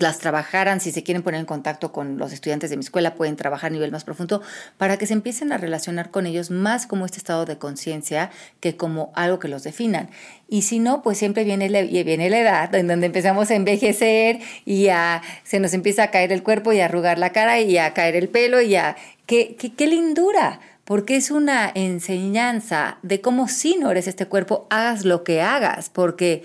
[0.00, 3.36] las trabajaran, si se quieren poner en contacto con los estudiantes de mi escuela, pueden
[3.36, 4.42] trabajar a nivel más profundo
[4.78, 8.30] para que se empiecen a relacionar con ellos más como este estado de conciencia
[8.60, 10.10] que como algo que los definan.
[10.48, 14.40] Y si no, pues siempre viene la, viene la edad en donde empezamos a envejecer
[14.64, 17.78] y a, se nos empieza a caer el cuerpo y a arrugar la cara y
[17.78, 18.96] a caer el pelo y a...
[19.26, 20.60] ¡Qué, qué, qué lindura!
[20.84, 25.88] porque es una enseñanza de cómo si no eres este cuerpo, hagas lo que hagas,
[25.88, 26.44] porque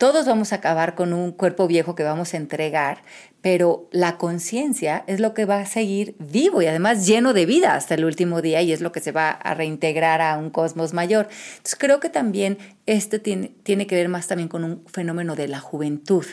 [0.00, 3.02] todos vamos a acabar con un cuerpo viejo que vamos a entregar,
[3.42, 7.74] pero la conciencia es lo que va a seguir vivo y además lleno de vida
[7.74, 10.94] hasta el último día y es lo que se va a reintegrar a un cosmos
[10.94, 11.28] mayor.
[11.50, 15.48] Entonces creo que también este tiene, tiene que ver más también con un fenómeno de
[15.48, 16.24] la juventud,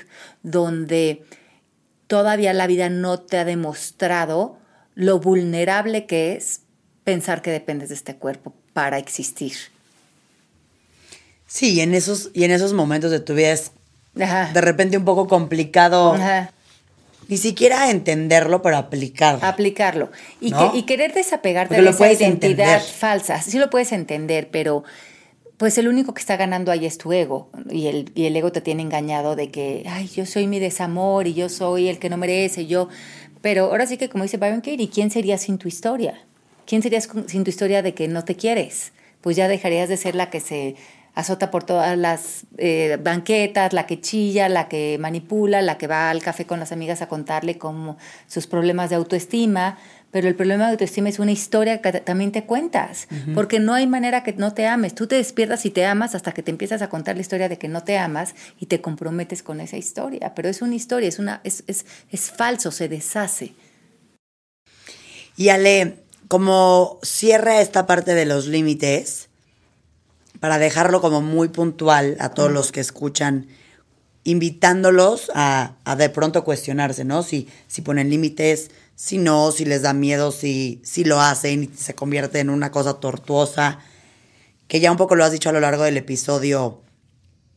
[0.43, 1.26] donde
[2.07, 4.59] todavía la vida no te ha demostrado
[4.95, 6.61] lo vulnerable que es
[7.03, 9.57] pensar que dependes de este cuerpo para existir.
[11.47, 13.71] Sí, y en esos, y en esos momentos de tu vida es
[14.13, 16.15] de repente un poco complicado.
[17.29, 19.43] Ni siquiera entenderlo, pero aplicarlo.
[19.43, 20.11] Aplicarlo.
[20.39, 23.41] Y, y querer desapegarte de esa identidad falsa.
[23.41, 24.85] Sí lo puedes entender, pero
[25.57, 27.49] pues el único que está ganando ahí es tu ego.
[27.69, 31.27] Y el, y el ego te tiene engañado de que, ay, yo soy mi desamor
[31.27, 32.87] y yo soy el que no merece, yo.
[33.41, 36.21] Pero ahora sí que, como dice Byron Katie, ¿quién sería sin tu historia?
[36.65, 38.93] ¿Quién serías sin tu historia de que no te quieres?
[39.19, 40.75] Pues ya dejarías de ser la que se
[41.18, 46.11] azota por todas las eh, banquetas, la que chilla, la que manipula, la que va
[46.11, 47.97] al café con las amigas a contarle como
[48.28, 49.80] sus problemas de autoestima,
[50.11, 53.88] pero el problema de autoestima es una historia que también te cuentas, porque no hay
[53.88, 54.93] manera que no te ames.
[54.93, 57.57] Tú te despiertas y te amas hasta que te empiezas a contar la historia de
[57.57, 61.18] que no te amas y te comprometes con esa historia, pero es una historia, es,
[61.18, 63.53] una, es, es, es falso, se deshace.
[65.36, 65.95] Y Ale,
[66.28, 69.26] como cierra esta parte de los límites,
[70.39, 73.47] para dejarlo como muy puntual a todos los que escuchan,
[74.23, 77.23] invitándolos a, de pronto cuestionarse, ¿no?
[77.23, 81.67] Si, si ponen límites, si no, si les da miedo, si, si lo hacen y
[81.67, 83.79] se convierte en una cosa tortuosa,
[84.67, 86.81] que ya un poco lo has dicho a lo largo del episodio,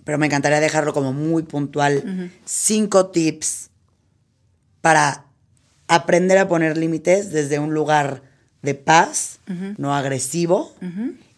[0.04, 2.30] pero me encantaría dejarlo como muy puntual.
[2.44, 3.70] Cinco tips
[4.80, 5.26] para
[5.88, 8.29] aprender a poner límites desde un lugar
[8.62, 9.40] de paz,
[9.78, 10.72] no agresivo,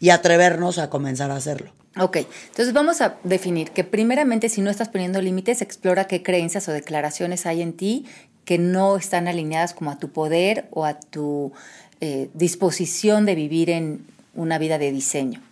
[0.01, 1.73] y atrevernos a comenzar a hacerlo.
[1.99, 2.18] Ok,
[2.49, 6.73] entonces vamos a definir que primeramente si no estás poniendo límites, explora qué creencias o
[6.73, 8.07] declaraciones hay en ti
[8.45, 11.53] que no están alineadas como a tu poder o a tu
[12.01, 15.43] eh, disposición de vivir en una vida de diseño.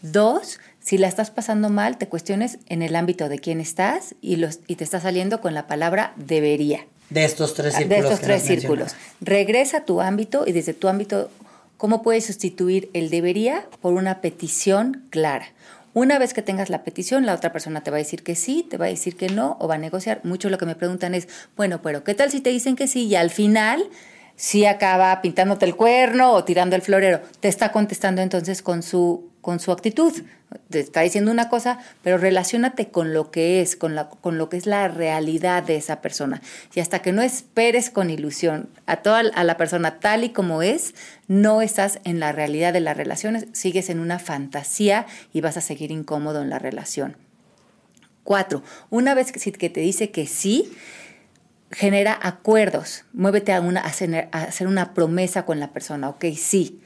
[0.00, 4.36] Dos, si la estás pasando mal, te cuestiones en el ámbito de quién estás y,
[4.36, 6.86] los, y te está saliendo con la palabra debería.
[7.12, 8.02] De estos tres círculos.
[8.02, 8.94] De estos tres círculos.
[9.20, 11.30] Regresa a tu ámbito y desde tu ámbito
[11.82, 15.46] ¿Cómo puedes sustituir el debería por una petición clara?
[15.94, 18.64] Una vez que tengas la petición, la otra persona te va a decir que sí,
[18.70, 20.20] te va a decir que no o va a negociar.
[20.22, 23.06] Mucho lo que me preguntan es, bueno, pero ¿qué tal si te dicen que sí
[23.06, 23.82] y al final
[24.36, 27.20] sí acaba pintándote el cuerno o tirando el florero?
[27.40, 30.14] Te está contestando entonces con su con su actitud.
[30.70, 34.48] Te está diciendo una cosa, pero relacionate con lo que es, con, la, con lo
[34.48, 36.40] que es la realidad de esa persona.
[36.74, 40.62] Y hasta que no esperes con ilusión a toda a la persona tal y como
[40.62, 40.94] es,
[41.26, 45.60] no estás en la realidad de las relaciones, sigues en una fantasía y vas a
[45.60, 47.16] seguir incómodo en la relación.
[48.24, 50.72] Cuatro, una vez que, te dice que sí,
[51.72, 56.80] genera acuerdos, muévete a, una, a hacer una promesa con la persona, ok, sí.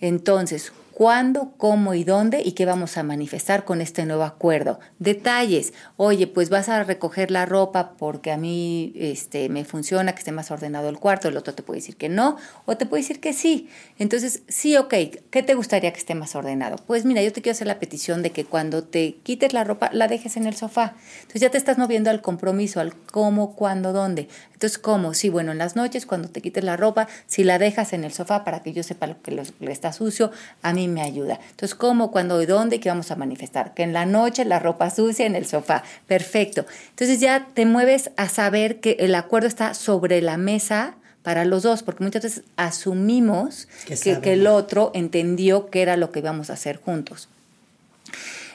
[0.00, 4.78] Entonces, cuándo, cómo y dónde y qué vamos a manifestar con este nuevo acuerdo.
[4.98, 10.18] Detalles, oye, pues vas a recoger la ropa porque a mí este, me funciona que
[10.18, 12.36] esté más ordenado el cuarto, el otro te puede decir que no
[12.66, 13.68] o te puede decir que sí.
[13.98, 14.94] Entonces, sí, ok,
[15.30, 16.76] ¿qué te gustaría que esté más ordenado?
[16.86, 19.90] Pues mira, yo te quiero hacer la petición de que cuando te quites la ropa,
[19.92, 20.94] la dejes en el sofá.
[21.22, 24.28] Entonces ya te estás moviendo al compromiso, al cómo, cuándo, dónde.
[24.52, 25.14] Entonces, ¿cómo?
[25.14, 28.12] Sí, bueno, en las noches, cuando te quites la ropa, si la dejas en el
[28.12, 30.30] sofá para que yo sepa lo que le está sucio,
[30.62, 31.40] a mí me ayuda.
[31.50, 32.80] Entonces, ¿cómo, cuándo y dónde?
[32.80, 33.74] ¿Qué vamos a manifestar?
[33.74, 35.82] Que en la noche la ropa sucia en el sofá.
[36.06, 36.66] Perfecto.
[36.90, 41.62] Entonces ya te mueves a saber que el acuerdo está sobre la mesa para los
[41.62, 46.50] dos, porque muchas veces asumimos que, que, el otro entendió qué era lo que íbamos
[46.50, 47.28] a hacer juntos.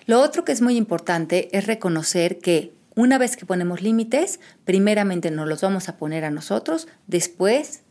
[0.06, 5.32] Lo otro que es muy importante es reconocer que una vez que ponemos límites, primeramente
[5.32, 7.82] nos los vamos a poner a nosotros, después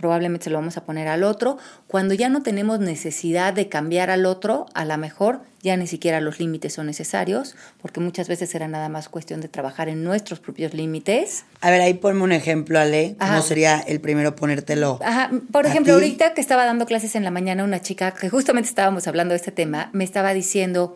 [0.00, 1.58] probablemente se lo vamos a poner al otro.
[1.86, 6.22] Cuando ya no tenemos necesidad de cambiar al otro, a lo mejor ya ni siquiera
[6.22, 10.40] los límites son necesarios, porque muchas veces será nada más cuestión de trabajar en nuestros
[10.40, 11.44] propios límites.
[11.60, 13.14] A ver, ahí ponme un ejemplo, Ale.
[13.20, 14.98] ¿Cómo sería el primero ponértelo?
[15.04, 15.30] Ajá.
[15.52, 19.06] Por ejemplo, ahorita que estaba dando clases en la mañana, una chica que justamente estábamos
[19.06, 20.94] hablando de este tema, me estaba diciendo,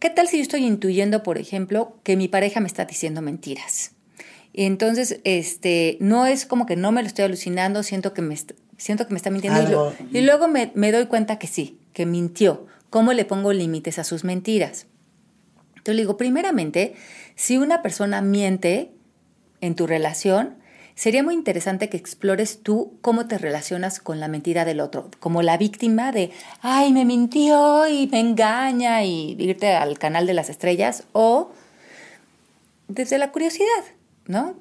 [0.00, 3.93] ¿qué tal si yo estoy intuyendo, por ejemplo, que mi pareja me está diciendo mentiras?
[4.56, 8.36] Y entonces, este, no es como que no me lo estoy alucinando, siento que me,
[8.78, 9.92] siento que me está mintiendo.
[10.12, 12.66] Y, luego me, me, doy cuenta que sí, que mintió.
[12.88, 14.86] ¿Cómo le pongo límites a sus mentiras?
[15.70, 16.94] Entonces le digo, primeramente,
[17.34, 18.92] si una persona miente
[19.60, 20.54] en tu relación,
[20.94, 25.42] sería muy interesante que explores tú cómo te relacionas con la mentira del otro, como
[25.42, 26.30] la víctima de,
[26.62, 31.50] ay, me mintió y me engaña y irte al canal de las estrellas, o
[32.86, 33.84] desde la curiosidad.
[34.26, 34.60] ¿No?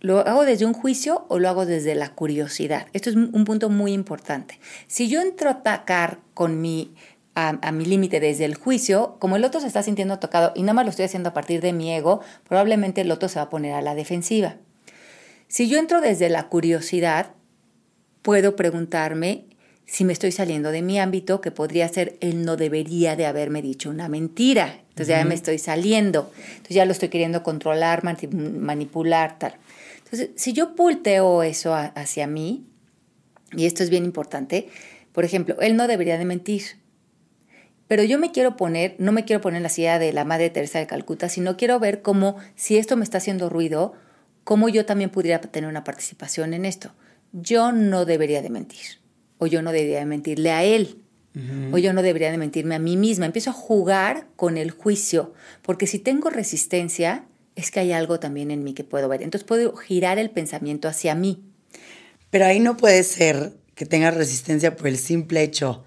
[0.00, 2.86] ¿Lo hago desde un juicio o lo hago desde la curiosidad?
[2.92, 4.60] Esto es un punto muy importante.
[4.86, 6.94] Si yo entro a atacar con mi,
[7.36, 10.72] a, mi límite desde el juicio, como el otro se está sintiendo tocado y nada
[10.72, 13.50] más lo estoy haciendo a partir de mi ego, probablemente el otro se va a
[13.50, 14.56] poner a la defensiva.
[15.46, 17.32] Si yo entro desde la curiosidad,
[18.22, 19.44] puedo preguntarme
[19.86, 23.62] si me estoy saliendo de mi ámbito, que podría ser él no debería de haberme
[23.62, 24.80] dicho una mentira.
[24.88, 26.32] Entonces ya me estoy saliendo.
[26.48, 29.54] Entonces ya lo estoy queriendo controlar, manipular, tal.
[29.98, 32.66] Entonces, si yo pulteo eso hacia mí,
[33.52, 34.68] y esto es bien importante,
[35.12, 36.62] por ejemplo, él no debería de mentir.
[37.86, 40.50] Pero yo me quiero poner, no me quiero poner en la silla de la Madre
[40.50, 43.94] Teresa de Calcuta, sino quiero ver cómo, si esto me está haciendo ruido,
[44.42, 46.90] cómo yo también pudiera tener una participación en esto.
[47.32, 49.05] Yo no debería de mentir
[49.38, 50.98] o yo no debería de mentirle a él,
[51.70, 53.26] o yo no debería de mentirme a mí misma.
[53.26, 57.26] Empiezo a jugar con el juicio, porque si tengo resistencia,
[57.56, 59.22] es que hay algo también en mí que puedo ver.
[59.22, 61.42] Entonces puedo girar el pensamiento hacia mí.
[62.30, 65.84] Pero ahí no puede ser que tenga resistencia por el simple hecho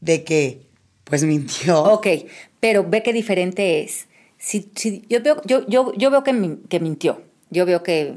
[0.00, 0.62] de que,
[1.04, 1.82] pues mintió.
[1.84, 2.06] Ok,
[2.60, 4.06] pero ve qué diferente es.
[4.38, 4.70] Si,
[5.08, 8.14] yo, veo, yo, yo, yo veo que, que mintió, yo veo que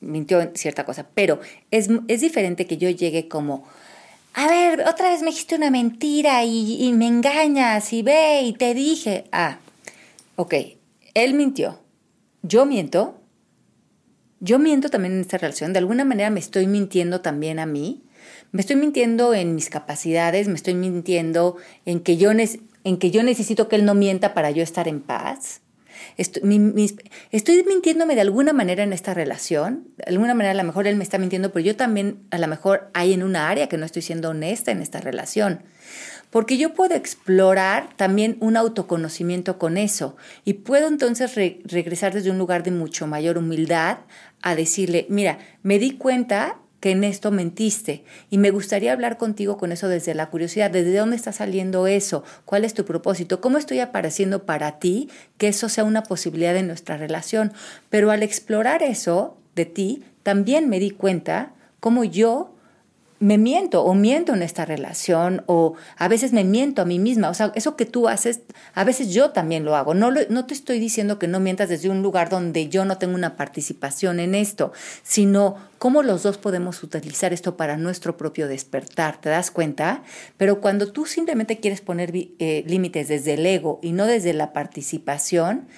[0.00, 3.66] mintió en cierta cosa, pero es, es diferente que yo llegue como
[4.34, 8.74] a ver, otra vez me dijiste una mentira y, me engañas y ve y te
[8.74, 9.58] dije, ah,
[10.34, 10.54] ok,
[11.14, 11.78] él mintió,
[12.42, 13.20] yo miento,
[14.40, 18.02] yo miento también en esta relación, de alguna manera me estoy mintiendo también a mí,
[18.50, 21.56] me estoy mintiendo en mis capacidades, me estoy mintiendo
[21.86, 25.00] en que yo, en que yo necesito que él no mienta para yo estar en
[25.00, 25.60] paz.
[26.16, 26.96] Estoy,
[27.30, 29.88] estoy mintiéndome de alguna manera en esta relación.
[29.96, 32.46] De alguna manera a lo mejor él me está mintiendo, pero yo también a lo
[32.46, 35.62] mejor hay en una área que no estoy siendo honesta en esta relación.
[36.30, 42.38] Porque yo puedo explorar también un autoconocimiento con eso y puedo entonces regresar desde un
[42.38, 43.98] lugar de mucho mayor humildad
[44.42, 48.04] a decirle, mira, me di cuenta que en esto mentiste.
[48.28, 52.24] Y me gustaría hablar contigo con eso desde la curiosidad, desde dónde está saliendo eso,
[52.44, 55.08] cuál es tu propósito, cómo estoy apareciendo para ti,
[55.38, 57.54] que eso sea una posibilidad en nuestra relación.
[57.88, 62.53] Pero al explorar eso de ti, también me di cuenta cómo yo
[63.20, 67.30] me miento o miento en esta relación o a veces me miento a mí misma.
[67.30, 68.40] O sea, eso que tú haces,
[68.74, 69.94] a veces yo también lo hago.
[69.94, 73.14] No, no te estoy diciendo que no mientas desde un lugar donde yo no tengo
[73.14, 79.20] una participación en esto, sino cómo los dos podemos utilizar esto para nuestro propio despertar.
[79.20, 80.02] ¿Te das cuenta?
[80.36, 84.52] Pero cuando tú simplemente quieres poner eh, límites desde el ego y no desde la
[84.52, 85.68] participación,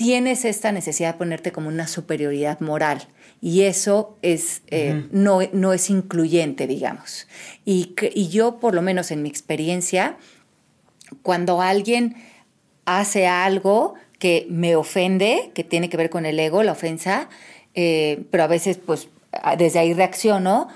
[0.00, 3.06] tienes esta necesidad de ponerte como una superioridad moral
[3.42, 7.28] y eso es, eh, no, no, es incluyente, digamos.
[7.66, 10.16] Y, y yo, por lo menos en mi experiencia,
[11.20, 12.16] cuando alguien
[12.86, 17.28] hace algo que me ofende, que tiene que ver con el ego, la ofensa,
[17.74, 19.10] eh, pero a veces pues
[19.58, 20.68] desde ahí reacciono,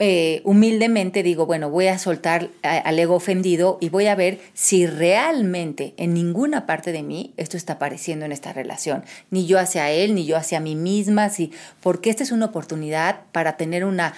[0.00, 4.86] eh, humildemente digo, bueno, voy a soltar al ego ofendido y voy a ver si
[4.86, 9.90] realmente en ninguna parte de mí esto está apareciendo en esta relación, ni yo hacia
[9.92, 14.14] él, ni yo hacia mí misma, si, porque esta es una oportunidad para tener una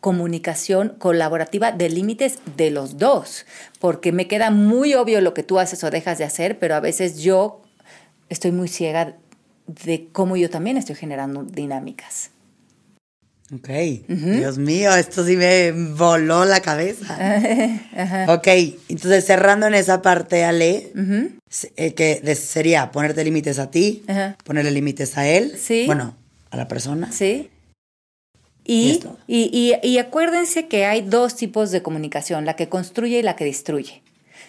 [0.00, 3.44] comunicación colaborativa de límites de los dos,
[3.80, 6.80] porque me queda muy obvio lo que tú haces o dejas de hacer, pero a
[6.80, 7.60] veces yo
[8.30, 9.16] estoy muy ciega
[9.66, 12.30] de cómo yo también estoy generando dinámicas.
[13.54, 13.68] Ok,
[14.08, 17.16] Dios mío, esto sí me voló la cabeza.
[18.28, 18.46] Ok,
[18.88, 20.92] entonces cerrando en esa parte, Ale,
[21.76, 24.04] eh, que sería ponerte límites a ti,
[24.44, 25.84] ponerle límites a él, sí.
[25.86, 26.14] bueno,
[26.50, 27.10] a la persona.
[27.10, 27.50] Sí.
[28.64, 33.34] Y, y, y, acuérdense que hay dos tipos de comunicación, la que construye y la
[33.34, 34.02] que destruye.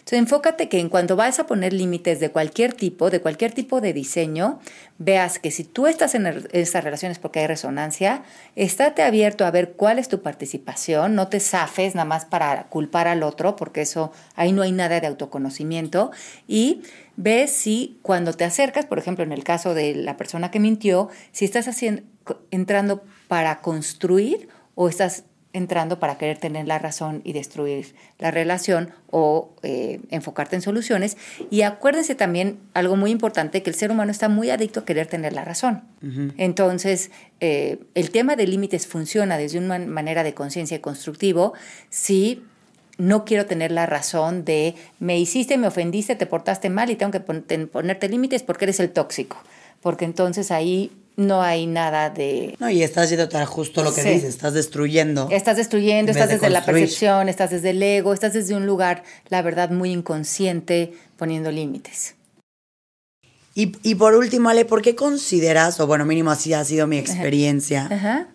[0.09, 3.79] Entonces, enfócate que en cuanto vas a poner límites de cualquier tipo, de cualquier tipo
[3.79, 4.59] de diseño,
[4.97, 8.23] veas que si tú estás en esas relaciones porque hay resonancia,
[8.55, 13.07] estate abierto a ver cuál es tu participación, no te zafes nada más para culpar
[13.07, 16.09] al otro, porque eso ahí no hay nada de autoconocimiento
[16.47, 16.81] y
[17.15, 21.09] ve si cuando te acercas, por ejemplo, en el caso de la persona que mintió,
[21.33, 22.01] si estás haciendo,
[22.49, 28.91] entrando para construir o estás entrando para querer tener la razón y destruir la relación
[29.09, 31.17] o eh, enfocarte en soluciones.
[31.49, 35.07] Y acuérdense también algo muy importante, que el ser humano está muy adicto a querer
[35.07, 35.83] tener la razón.
[36.37, 41.53] Entonces, eh, el tema de límites funciona desde una manera de conciencia y constructivo
[41.89, 42.43] si
[42.97, 47.11] no quiero tener la razón de me hiciste, me ofendiste, te portaste mal y tengo
[47.11, 49.37] que ponerte límites porque eres el tóxico.
[49.81, 52.55] Porque entonces ahí no hay nada de...
[52.59, 55.27] No, y estás yendo tan justo lo que dices, estás destruyendo.
[55.29, 59.41] Estás destruyendo, estás desde la percepción, estás desde el ego, estás desde un lugar, la
[59.41, 62.15] verdad, muy inconsciente, poniendo límites.
[63.53, 66.97] Y, y por último, Ale, ¿por qué consideras, o bueno, mínimo así ha sido mi
[66.97, 68.25] experiencia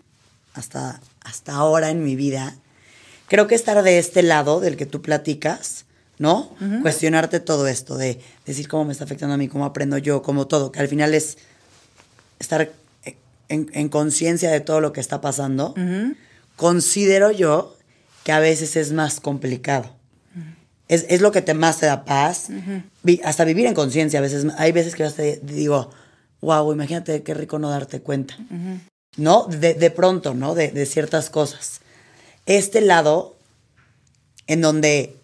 [0.53, 2.55] Hasta, hasta ahora en mi vida,
[3.29, 5.87] creo que estar de este lado del que tú platicas,
[6.19, 6.55] ¿no?
[6.83, 10.47] Cuestionarte todo esto, de decir cómo me está afectando a mí, cómo aprendo yo, cómo
[10.47, 11.39] todo, que al final es
[12.45, 12.71] estar
[13.49, 15.75] en, conciencia de todo lo que está pasando,
[16.57, 17.77] considero yo
[18.23, 19.91] que a veces es más complicado.
[20.89, 22.49] es, lo que te más te da paz.
[23.25, 25.91] hasta vivir en conciencia, a veces, hay veces que yo te digo,
[26.41, 28.37] wow, imagínate qué rico no darte cuenta.
[29.17, 29.47] ¿No?
[29.47, 30.55] De, pronto, ¿no?
[30.55, 31.81] De, de ciertas cosas.
[32.47, 33.37] Este lado,
[34.47, 35.17] en donde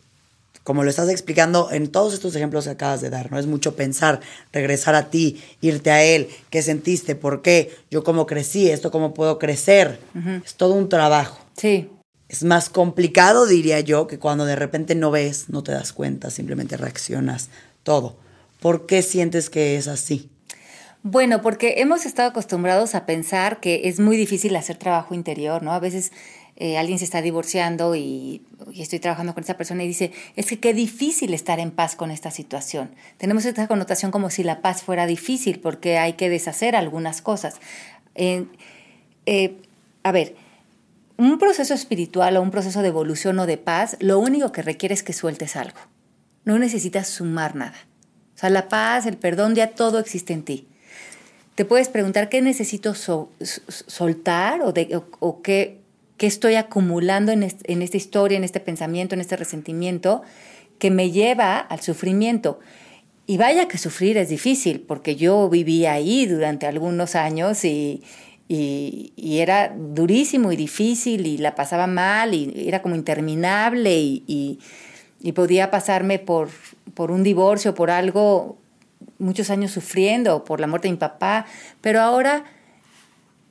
[0.71, 3.41] como lo estás explicando en todos estos ejemplos que acabas de dar, ¿no?
[3.41, 4.21] Es mucho pensar,
[4.53, 9.13] regresar a ti, irte a él, qué sentiste, por qué, yo cómo crecí, esto cómo
[9.13, 9.99] puedo crecer.
[10.45, 11.41] Es todo un trabajo.
[11.57, 11.91] Sí.
[12.29, 16.31] Es más complicado, diría yo, que cuando de repente no ves, no te das cuenta,
[16.31, 17.49] simplemente reaccionas,
[17.83, 18.15] todo.
[18.61, 20.31] ¿Por qué sientes que es así?
[21.03, 25.73] Bueno, porque hemos estado acostumbrados a pensar que es muy difícil hacer trabajo interior, ¿no?
[25.73, 26.13] A veces
[26.61, 28.43] eh, alguien se está divorciando y,
[28.77, 32.11] estoy trabajando con esa persona y dice, es que qué difícil estar en paz con
[32.11, 32.91] esta situación.
[33.17, 37.57] Tenemos esta connotación como si la paz fuera difícil porque hay que deshacer algunas cosas.
[38.15, 38.47] Eh,
[40.03, 40.37] a ver,
[41.17, 44.95] un proceso espiritual o un proceso de evolución o de paz, lo único que requiere
[44.95, 45.81] es que sueltes algo.
[46.45, 47.77] No necesitas sumar nada.
[48.35, 50.69] O sea, la paz, el perdón, ya todo existe en ti.
[51.55, 55.80] Te puedes preguntar qué necesito soltar o qué,
[56.21, 60.21] qué estoy acumulando en, esta historia, en este pensamiento, en este resentimiento,
[60.79, 62.61] que me lleva al sufrimiento.
[63.27, 68.03] Y vaya que sufrir es difícil, porque yo viví ahí durante algunos años y,
[68.51, 74.59] era durísimo y difícil y la pasaba mal y era como interminable y,
[75.35, 76.51] podía pasarme por,
[76.93, 78.59] por un divorcio, por algo,
[79.19, 81.47] muchos años sufriendo, por la muerte de mi papá,
[81.81, 82.45] pero ahora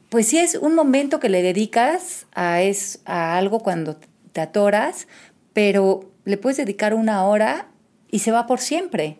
[0.09, 3.97] pues sí es un momento que le dedicas a, es, a algo cuando
[4.31, 5.07] te atoras,
[5.53, 7.67] pero le puedes dedicar una hora
[8.09, 9.17] y se va por siempre.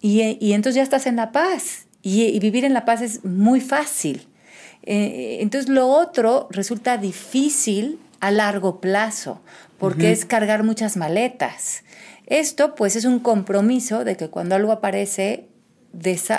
[0.00, 1.86] Y, entonces ya estás en la paz.
[2.02, 4.28] Y, vivir en la paz es muy fácil.
[4.82, 9.40] Eh, entonces lo otro resulta difícil a largo plazo,
[9.78, 11.84] porque es cargar muchas maletas.
[12.26, 15.48] Esto pues es un compromiso de que cuando algo aparece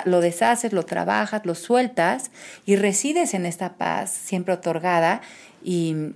[0.04, 2.30] lo deshaces, lo trabajas, lo sueltas
[2.66, 5.20] y resides en esta paz siempre otorgada
[5.64, 6.14] y,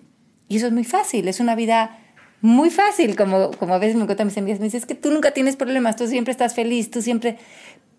[0.51, 1.99] eso es muy fácil, es una vida
[2.41, 5.11] muy fácil, como, como a veces me cuentan mis amigas, me dicen, es que tú
[5.11, 7.39] nunca tienes problemas, tú siempre estás feliz, tú siempre,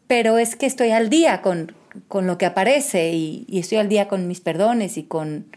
[0.08, 1.74] pero es que estoy al día con,
[2.08, 5.48] con lo que aparece y, estoy al día con mis perdones y con,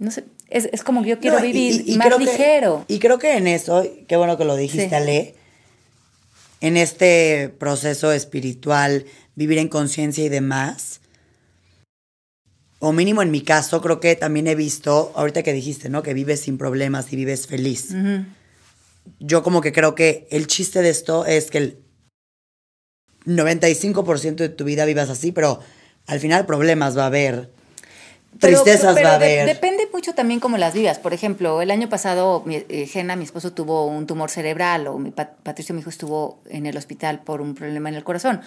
[0.00, 2.84] no sé, es, como yo quiero vivir más ligero.
[2.88, 5.36] y creo que en eso, qué bueno que lo dijiste, Ale,
[6.64, 9.04] en este proceso espiritual,
[9.34, 11.02] vivir en conciencia y demás,
[12.78, 16.02] o mínimo en mi caso, creo que también he visto, ahorita que dijiste, ¿no?
[16.02, 17.94] Que vives sin problemas y vives feliz.
[19.18, 21.78] Yo como que creo que el chiste de esto es que el
[23.26, 25.60] 95% de tu vida vivas así, pero
[26.06, 27.52] al final problemas va a haber.
[28.38, 29.46] Tristezas va a haber.
[29.46, 30.98] depende mucho también cómo las vivas.
[30.98, 34.98] Por ejemplo, el año pasado, mi, eh, Jena, mi esposo, tuvo un tumor cerebral, o
[34.98, 38.40] mi Patricio, mi hijo, estuvo en el hospital por un problema en el corazón.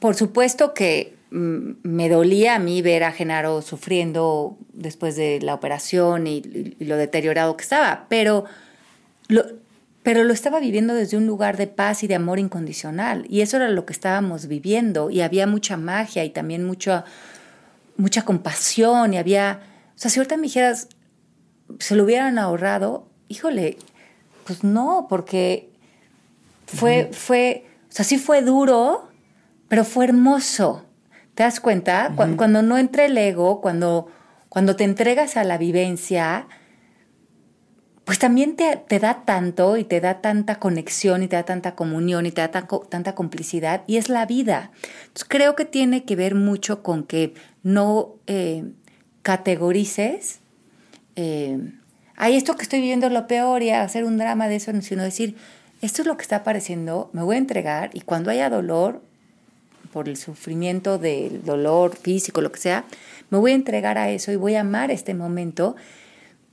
[0.00, 5.54] Por supuesto que mm, me dolía a mí ver a Genaro sufriendo después de la
[5.54, 6.42] operación y,
[6.78, 8.44] y lo deteriorado que estaba, pero
[9.28, 9.44] lo,
[10.04, 13.24] pero lo estaba viviendo desde un lugar de paz y de amor incondicional.
[13.30, 15.08] Y eso era lo que estábamos viviendo.
[15.08, 17.06] Y había mucha magia y también mucha,
[17.96, 19.14] mucha compasión.
[19.14, 19.62] Y había,
[19.94, 20.88] o sea, si ahorita me dijeras,
[21.78, 23.78] se lo hubieran ahorrado, híjole,
[24.44, 25.70] pues no, porque
[26.66, 29.08] fue, fue, o sea, sí fue duro,
[29.68, 30.84] pero fue hermoso.
[31.34, 32.12] ¿Te das cuenta?
[32.14, 34.08] cuando, no entra el ego, cuando,
[34.48, 36.46] cuando te entregas a la vivencia,
[38.04, 42.26] pues también te, da tanto y te da tanta conexión y te da tanta comunión
[42.26, 44.70] y te da tanta complicidad y es la vida.
[45.06, 48.64] Entonces creo que tiene que ver mucho con que no eh,
[49.22, 50.40] categorices,
[51.16, 51.58] eh,
[52.16, 55.36] hay esto que estoy viviendo lo peor y hacer un drama de eso, sino decir,
[55.80, 59.02] esto es lo que está apareciendo, me voy a entregar y cuando haya dolor,
[59.92, 62.84] por el sufrimiento del dolor físico, lo que sea,
[63.30, 65.76] me voy a entregar a eso y voy a amar este momento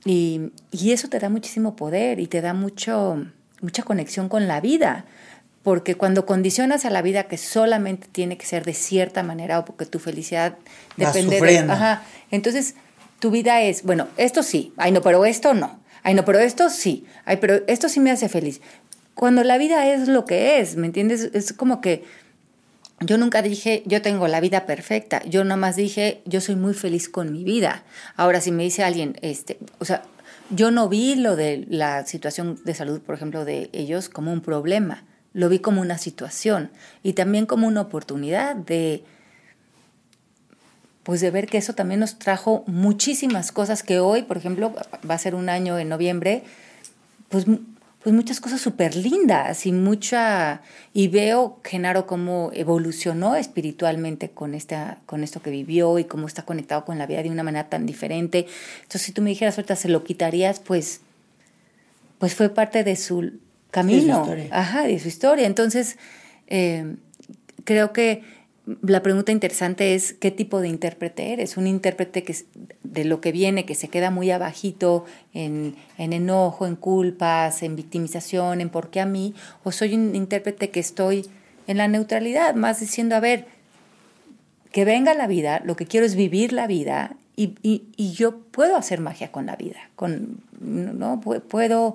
[0.04, 3.24] y, eso te da muchísimo poder y te da mucho,
[3.60, 5.04] mucha conexión con la vida.
[5.62, 9.64] Porque cuando condicionas a la vida que solamente tiene que ser de cierta manera o
[9.64, 10.56] porque tu felicidad
[10.96, 11.58] depende de...
[11.58, 12.74] Ajá, entonces
[13.20, 16.68] tu vida es, bueno, esto sí, ay no, pero esto no, ay no, pero esto
[16.68, 18.60] sí, ay, pero esto sí me hace feliz.
[19.14, 21.30] Cuando la vida es lo que es, ¿me entiendes?
[21.32, 22.02] Es como que
[23.04, 25.22] yo nunca dije, yo tengo la vida perfecta.
[25.24, 27.84] Yo nada más dije, yo soy muy feliz con mi vida.
[28.16, 30.02] Ahora, si me dice alguien, este, o sea,
[30.50, 34.40] yo no vi lo de la situación de salud, por ejemplo, de ellos como un
[34.40, 35.04] problema.
[35.32, 36.70] Lo vi como una situación
[37.02, 39.02] y también como una oportunidad de,
[41.04, 44.74] pues de ver que eso también nos trajo muchísimas cosas que hoy, por ejemplo,
[45.08, 46.42] va a ser un año en noviembre,
[47.30, 47.46] pues
[48.02, 54.98] pues muchas cosas súper lindas y mucha y veo Genaro cómo evolucionó espiritualmente con esta
[55.06, 57.86] con esto que vivió y cómo está conectado con la vida de una manera tan
[57.86, 58.46] diferente.
[58.82, 61.00] Entonces, si tú me dijeras ahorita se lo quitarías, pues
[62.18, 63.32] pues fue parte de su
[63.70, 65.46] camino, ajá, de su historia.
[65.46, 65.96] Entonces,
[66.46, 66.96] eh,
[67.64, 68.22] creo que
[68.66, 71.56] la pregunta interesante es qué tipo de intérprete eres.
[71.56, 72.36] Un intérprete que
[72.84, 75.04] de lo que viene, que se queda muy abajito
[75.34, 79.34] en, en, enojo, en culpas, en victimización, en por qué a mí,
[79.64, 81.26] o soy un intérprete que estoy
[81.66, 83.46] en la neutralidad, más diciendo, a ver,
[84.70, 88.76] que venga la vida, lo que quiero es vivir la vida y, y, yo puedo
[88.76, 91.94] hacer magia con la vida, con, no puedo...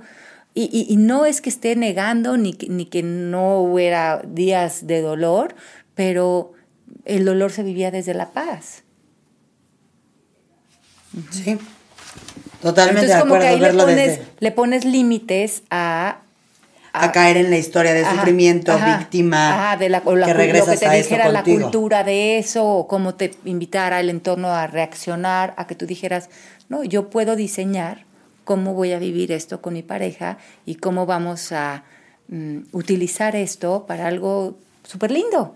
[0.53, 5.53] Y, y, no es que esté negando ni, ni que no hubiera días de dolor,
[5.93, 6.53] pero
[7.07, 8.83] el dolor se vivía desde la paz.
[11.31, 11.57] Sí,
[12.61, 13.29] totalmente de acuerdo.
[13.29, 16.19] Como que ahí le, pones, límites a,
[16.91, 20.95] a, caer en la historia de sufrimiento, víctima, de la, que regresas lo que te
[20.95, 25.75] dijera la cultura de eso, o cómo te invitara el entorno a reaccionar, a que
[25.75, 26.29] tú dijeras,
[26.67, 28.05] no, yo puedo diseñar
[28.43, 31.83] cómo voy a vivir esto con mi pareja y cómo vamos a
[32.27, 35.55] mm, utilizar esto para algo súper lindo.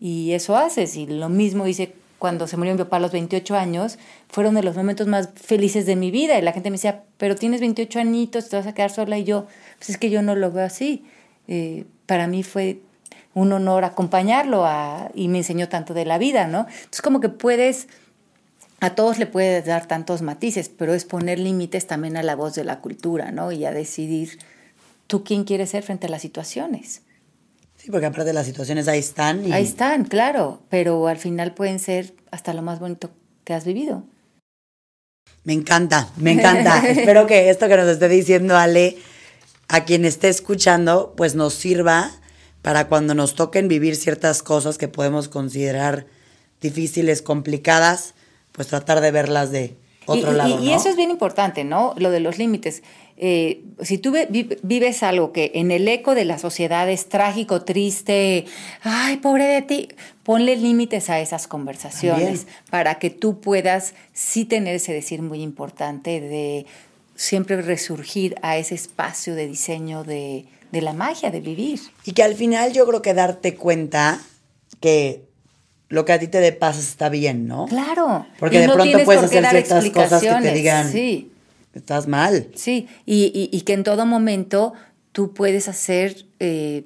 [0.00, 0.96] Y eso haces.
[0.96, 3.98] Y lo mismo hice cuando se murió mi papá a los 28 años.
[4.28, 6.38] Fueron de los momentos más felices de mi vida.
[6.38, 9.18] Y la gente me decía, pero tienes 28 añitos, te vas a quedar sola.
[9.18, 9.46] Y yo,
[9.78, 11.04] pues es que yo no lo veo así.
[11.48, 12.80] Eh, para mí fue
[13.34, 14.66] un honor acompañarlo
[15.14, 16.66] y me enseñó tanto de la vida, ¿no?
[16.68, 17.88] Entonces como que puedes,
[18.80, 22.54] a todos le puedes dar tantos matices, pero es poner límites también a la voz
[22.54, 23.52] de la cultura, ¿no?
[23.52, 24.38] Y a decidir
[25.06, 27.02] tú quién quieres ser frente a las situaciones.
[27.82, 29.50] Sí, porque aparte las situaciones ahí están.
[29.52, 33.10] Ahí están, claro, pero al final pueden ser hasta lo más bonito
[33.44, 34.04] que has vivido.
[35.44, 36.78] Me encanta, me encanta.
[36.88, 38.98] Espero que esto que nos esté diciendo Ale,
[39.68, 42.10] a quien esté escuchando, pues nos sirva
[42.60, 46.06] para cuando nos toquen vivir ciertas cosas que podemos considerar
[46.60, 48.12] difíciles, complicadas,
[48.52, 50.62] pues tratar de verlas de otro lado.
[50.62, 51.94] Y eso es bien importante, ¿no?
[51.96, 52.82] Lo de los límites.
[53.22, 54.14] Eh, si tú
[54.62, 58.46] vives algo que en el eco de la sociedad es trágico, triste,
[58.82, 59.88] ay, pobre de ti,
[60.22, 66.22] ponle límites a esas conversaciones para que tú puedas sí tener ese decir muy importante
[66.22, 66.64] de
[67.14, 71.78] siempre resurgir a ese espacio de diseño de, de la magia de vivir.
[72.06, 74.18] Y que al final yo creo que darte cuenta
[74.80, 75.28] que
[75.90, 77.66] lo que a ti te dé paz está bien, ¿no?
[77.66, 78.24] Claro.
[78.38, 81.32] Porque Y de no pronto puedes hacer ciertas cosas que te digan, Sí.
[81.74, 82.48] Estás mal.
[82.54, 84.72] Sí, y, y- y que en todo momento
[85.12, 86.84] tú puedes hacer, eh,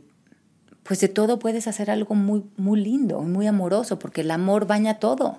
[0.82, 4.98] pues de todo puedes hacer algo muy, muy lindo, muy amoroso, porque el amor baña
[4.98, 5.39] todo.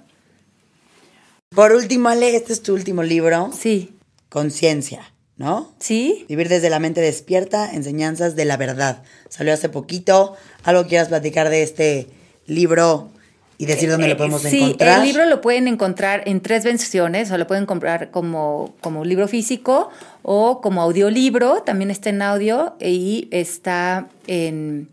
[1.50, 3.94] Por último, Ale, este es tu último libro, Sí,
[4.30, 5.72] Conciencia, ¿no?
[5.80, 6.26] sí.
[6.28, 9.04] Vivir desde la mente despierta, enseñanzas de la verdad.
[9.30, 10.36] Salió hace poquito.
[10.64, 12.08] ¿Algo quieras platicar de este
[12.48, 13.10] libro
[13.58, 15.00] y decir dónde lo podemos Eh, sí, encontrar?
[15.00, 19.28] el libro lo pueden encontrar en tres versiones, o lo pueden comprar como, como libro
[19.28, 19.90] físico
[20.24, 24.90] o como audiolibro, también está en audio y está en...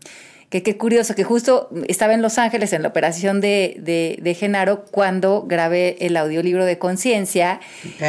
[0.49, 4.35] Que qué curioso, que justo estaba en Los Ángeles en la operación de, de, de
[4.35, 7.59] Genaro cuando grabé el audiolibro de Conciencia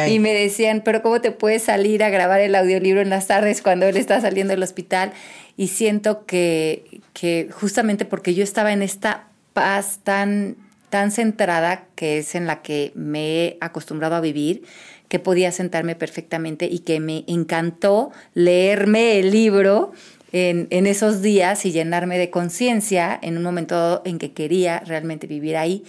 [0.07, 3.63] y me decían, pero ¿cómo te puedes salir a grabar el audiolibro en las tardes
[3.63, 5.11] cuando él está saliendo del hospital?
[5.57, 9.23] Y siento que, que justamente porque yo estaba en esta
[9.55, 10.57] paz tan,
[10.89, 14.63] tan centrada que es en la que me he acostumbrado a vivir,
[15.07, 19.93] que podía sentarme perfectamente y que me encantó leerme el libro
[20.33, 25.25] en, en esos días y llenarme de conciencia en un momento en que quería realmente
[25.25, 25.85] vivir ahí.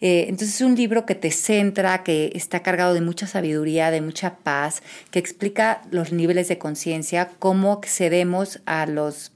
[0.00, 4.00] Eh, entonces es un libro que te centra, que está cargado de mucha sabiduría, de
[4.00, 4.82] mucha paz,
[5.12, 9.31] que explica los niveles de conciencia, cómo accedemos a los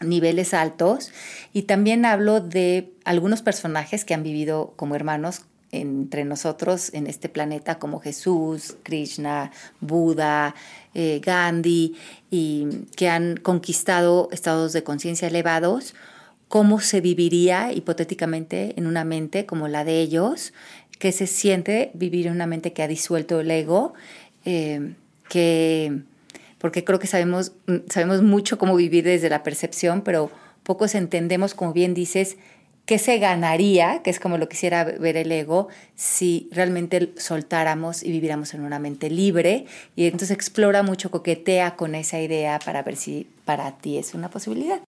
[0.00, 1.12] niveles altos.
[1.52, 7.28] Y también hablo de algunos personajes que han vivido como hermanos entre nosotros en este
[7.28, 10.54] planeta como Jesús, Krishna, Buda,
[10.94, 11.96] eh, Gandhi
[12.30, 15.94] y que han conquistado estados de conciencia elevados,
[16.48, 20.52] cómo se viviría hipotéticamente en una mente como la de ellos,
[20.98, 23.94] que se siente vivir en una mente que ha disuelto el ego,
[24.44, 24.94] eh,
[25.28, 26.02] que
[26.60, 27.52] porque creo que sabemos,
[27.88, 30.30] sabemos mucho cómo vivir desde la percepción, pero
[30.62, 32.36] pocos entendemos, como bien dices,
[32.84, 38.10] qué se ganaría, que es como lo quisiera ver el ego, si realmente soltáramos y
[38.10, 39.64] viviéramos en una mente libre.
[39.96, 44.28] Y entonces explora mucho, coquetea con esa idea para ver si para ti es una
[44.28, 44.80] posibilidad.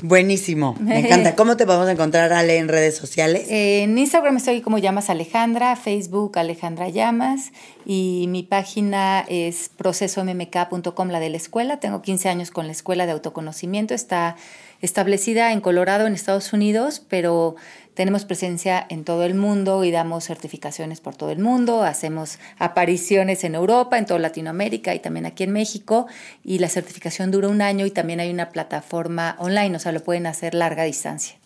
[0.00, 1.34] Buenísimo, me encanta.
[1.36, 3.46] ¿Cómo te podemos encontrar, Ale, en redes sociales?
[3.48, 7.52] En Instagram estoy como Llamas Alejandra, Facebook Alejandra Llamas
[7.86, 11.78] y mi página es procesommk.com, la de la escuela.
[11.78, 13.94] Tengo 15 años con la escuela de autoconocimiento.
[13.94, 14.36] Está
[14.80, 17.54] establecida en Colorado, en Estados Unidos, pero
[17.94, 21.82] tenemos presencia en todo el mundo y damos certificaciones por todo el mundo.
[21.82, 26.06] Hacemos apariciones en Europa, en toda Latinoamérica y también aquí en México.
[26.42, 30.00] Y la certificación dura un año y también hay una plataforma online, o sea, lo
[30.02, 31.36] pueden hacer larga distancia.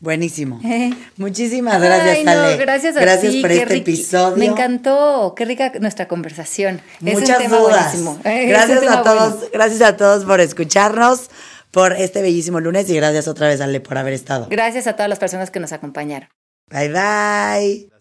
[0.00, 0.60] Buenísimo.
[1.16, 2.56] Muchísimas gracias, Ay, no, Ale.
[2.56, 4.36] gracias a Gracias ti, por este episodio.
[4.36, 6.80] Me encantó, qué rica nuestra conversación.
[7.04, 8.00] Es un Muchas tema dudas.
[8.00, 8.18] buenísimo.
[8.24, 9.46] Gracias a todos, bueno.
[9.52, 11.30] gracias a todos por escucharnos,
[11.70, 14.46] por este bellísimo lunes y gracias otra vez, Ale, por haber estado.
[14.50, 16.28] Gracias a todas las personas que nos acompañaron.
[16.70, 17.97] Bye bye.